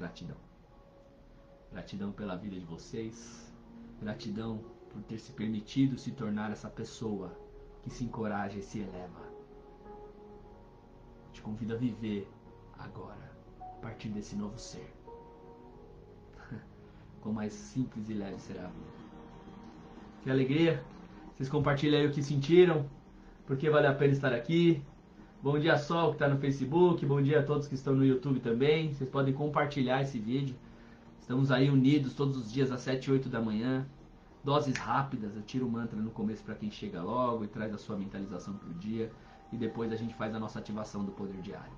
Gratidão. 0.00 0.36
Gratidão 1.70 2.10
pela 2.10 2.34
vida 2.34 2.58
de 2.58 2.64
vocês. 2.64 3.52
Gratidão 4.00 4.64
por 4.88 5.02
ter 5.02 5.18
se 5.18 5.30
permitido 5.32 5.98
se 5.98 6.10
tornar 6.12 6.50
essa 6.50 6.70
pessoa 6.70 7.30
que 7.82 7.90
se 7.90 8.04
encoraja 8.04 8.58
e 8.58 8.62
se 8.62 8.78
eleva. 8.78 9.20
Te 11.34 11.42
convido 11.42 11.74
a 11.74 11.76
viver 11.76 12.26
agora, 12.78 13.30
a 13.60 13.82
partir 13.82 14.08
desse 14.08 14.34
novo 14.36 14.58
ser. 14.58 14.90
Quão 17.20 17.34
mais 17.34 17.52
simples 17.52 18.08
e 18.08 18.14
leve 18.14 18.40
será 18.40 18.64
a 18.64 18.68
vida. 18.68 18.92
Que 20.22 20.30
alegria! 20.30 20.82
Vocês 21.34 21.50
compartilhem 21.50 22.00
aí 22.00 22.06
o 22.06 22.10
que 22.10 22.22
sentiram, 22.22 22.88
porque 23.46 23.68
vale 23.68 23.86
a 23.86 23.94
pena 23.94 24.14
estar 24.14 24.32
aqui, 24.32 24.82
Bom 25.42 25.58
dia, 25.58 25.78
Sol, 25.78 26.08
que 26.08 26.16
está 26.16 26.28
no 26.28 26.38
Facebook. 26.38 27.06
Bom 27.06 27.22
dia 27.22 27.40
a 27.40 27.42
todos 27.42 27.66
que 27.66 27.74
estão 27.74 27.94
no 27.94 28.04
YouTube 28.04 28.40
também. 28.40 28.92
Vocês 28.92 29.08
podem 29.08 29.32
compartilhar 29.32 30.02
esse 30.02 30.18
vídeo. 30.18 30.54
Estamos 31.18 31.50
aí 31.50 31.70
unidos 31.70 32.12
todos 32.12 32.36
os 32.36 32.52
dias 32.52 32.70
às 32.70 32.82
7 32.82 33.06
e 33.06 33.12
8 33.12 33.30
da 33.30 33.40
manhã. 33.40 33.86
Doses 34.44 34.76
rápidas. 34.76 35.34
Eu 35.34 35.40
tiro 35.40 35.66
o 35.66 35.70
mantra 35.70 35.98
no 35.98 36.10
começo 36.10 36.42
para 36.44 36.54
quem 36.54 36.70
chega 36.70 37.02
logo 37.02 37.42
e 37.42 37.48
traz 37.48 37.72
a 37.72 37.78
sua 37.78 37.96
mentalização 37.96 38.52
para 38.52 38.68
o 38.68 38.74
dia. 38.74 39.10
E 39.50 39.56
depois 39.56 39.90
a 39.90 39.96
gente 39.96 40.14
faz 40.14 40.34
a 40.34 40.38
nossa 40.38 40.58
ativação 40.58 41.02
do 41.06 41.12
poder 41.12 41.40
diário. 41.40 41.72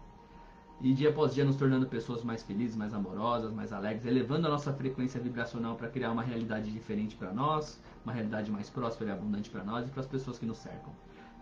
E 0.81 0.93
dia 0.93 1.11
após 1.11 1.33
dia 1.33 1.45
nos 1.45 1.55
tornando 1.55 1.87
pessoas 1.87 2.25
mais 2.25 2.43
felizes, 2.43 2.75
mais 2.75 2.93
amorosas, 2.93 3.53
mais 3.53 3.73
alegres, 3.73 4.05
elevando 4.05 4.49
a 4.49 4.51
nossa 4.51 4.73
frequência 4.73 5.21
vibracional 5.21 5.77
para 5.77 5.87
criar 5.87 6.11
uma 6.11 6.23
realidade 6.23 6.69
diferente 6.73 7.15
para 7.15 7.33
nós, 7.33 7.81
uma 8.05 8.13
realidade 8.13 8.51
mais 8.51 8.69
próspera 8.69 9.11
e 9.11 9.13
abundante 9.13 9.49
para 9.49 9.63
nós 9.63 9.87
e 9.87 9.91
para 9.93 10.01
as 10.01 10.09
pessoas 10.09 10.37
que 10.37 10.47
nos 10.47 10.59
cercam. 10.59 10.93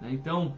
Né? 0.02 0.12
Então, 0.12 0.54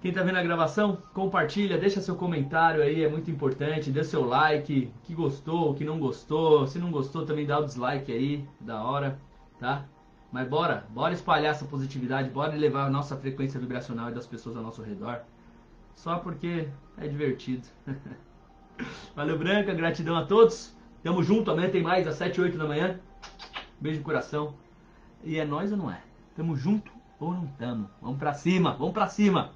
Quem 0.00 0.12
tá 0.12 0.22
vendo 0.22 0.38
a 0.38 0.42
gravação, 0.42 0.96
compartilha, 1.12 1.76
deixa 1.76 2.00
seu 2.00 2.16
comentário 2.16 2.82
aí, 2.82 3.04
é 3.04 3.08
muito 3.08 3.30
importante. 3.30 3.90
Dê 3.90 4.02
seu 4.02 4.24
like, 4.24 4.90
que 5.02 5.14
gostou, 5.14 5.74
que 5.74 5.84
não 5.84 5.98
gostou. 5.98 6.66
Se 6.66 6.78
não 6.78 6.90
gostou, 6.90 7.26
também 7.26 7.44
dá 7.44 7.58
o 7.58 7.64
dislike 7.64 8.10
aí, 8.10 8.48
da 8.58 8.82
hora, 8.82 9.18
tá? 9.58 9.84
Mas 10.32 10.48
bora, 10.48 10.86
bora 10.90 11.12
espalhar 11.12 11.50
essa 11.50 11.66
positividade, 11.66 12.30
bora 12.30 12.54
levar 12.54 12.86
a 12.86 12.90
nossa 12.90 13.14
frequência 13.16 13.60
vibracional 13.60 14.10
e 14.10 14.14
das 14.14 14.26
pessoas 14.26 14.56
ao 14.56 14.62
nosso 14.62 14.80
redor. 14.80 15.20
Só 15.94 16.18
porque 16.18 16.68
é 16.96 17.06
divertido. 17.06 17.66
Valeu, 19.14 19.38
Branca, 19.38 19.74
gratidão 19.74 20.16
a 20.16 20.24
todos. 20.24 20.74
Tamo 21.02 21.22
junto, 21.22 21.50
amanhã 21.50 21.68
tem 21.68 21.82
mais, 21.82 22.06
às 22.06 22.14
7 22.14 22.40
8 22.40 22.56
da 22.56 22.64
manhã. 22.64 22.98
Beijo 23.78 23.98
no 23.98 24.04
coração. 24.04 24.54
E 25.22 25.38
é 25.38 25.44
nós 25.44 25.72
ou 25.72 25.76
não 25.76 25.90
é? 25.90 26.00
Tamo 26.34 26.56
junto 26.56 26.90
ou 27.18 27.34
não 27.34 27.46
tamo? 27.46 27.90
Vamos 28.00 28.18
pra 28.18 28.32
cima, 28.32 28.72
vamos 28.72 28.94
pra 28.94 29.08
cima. 29.08 29.52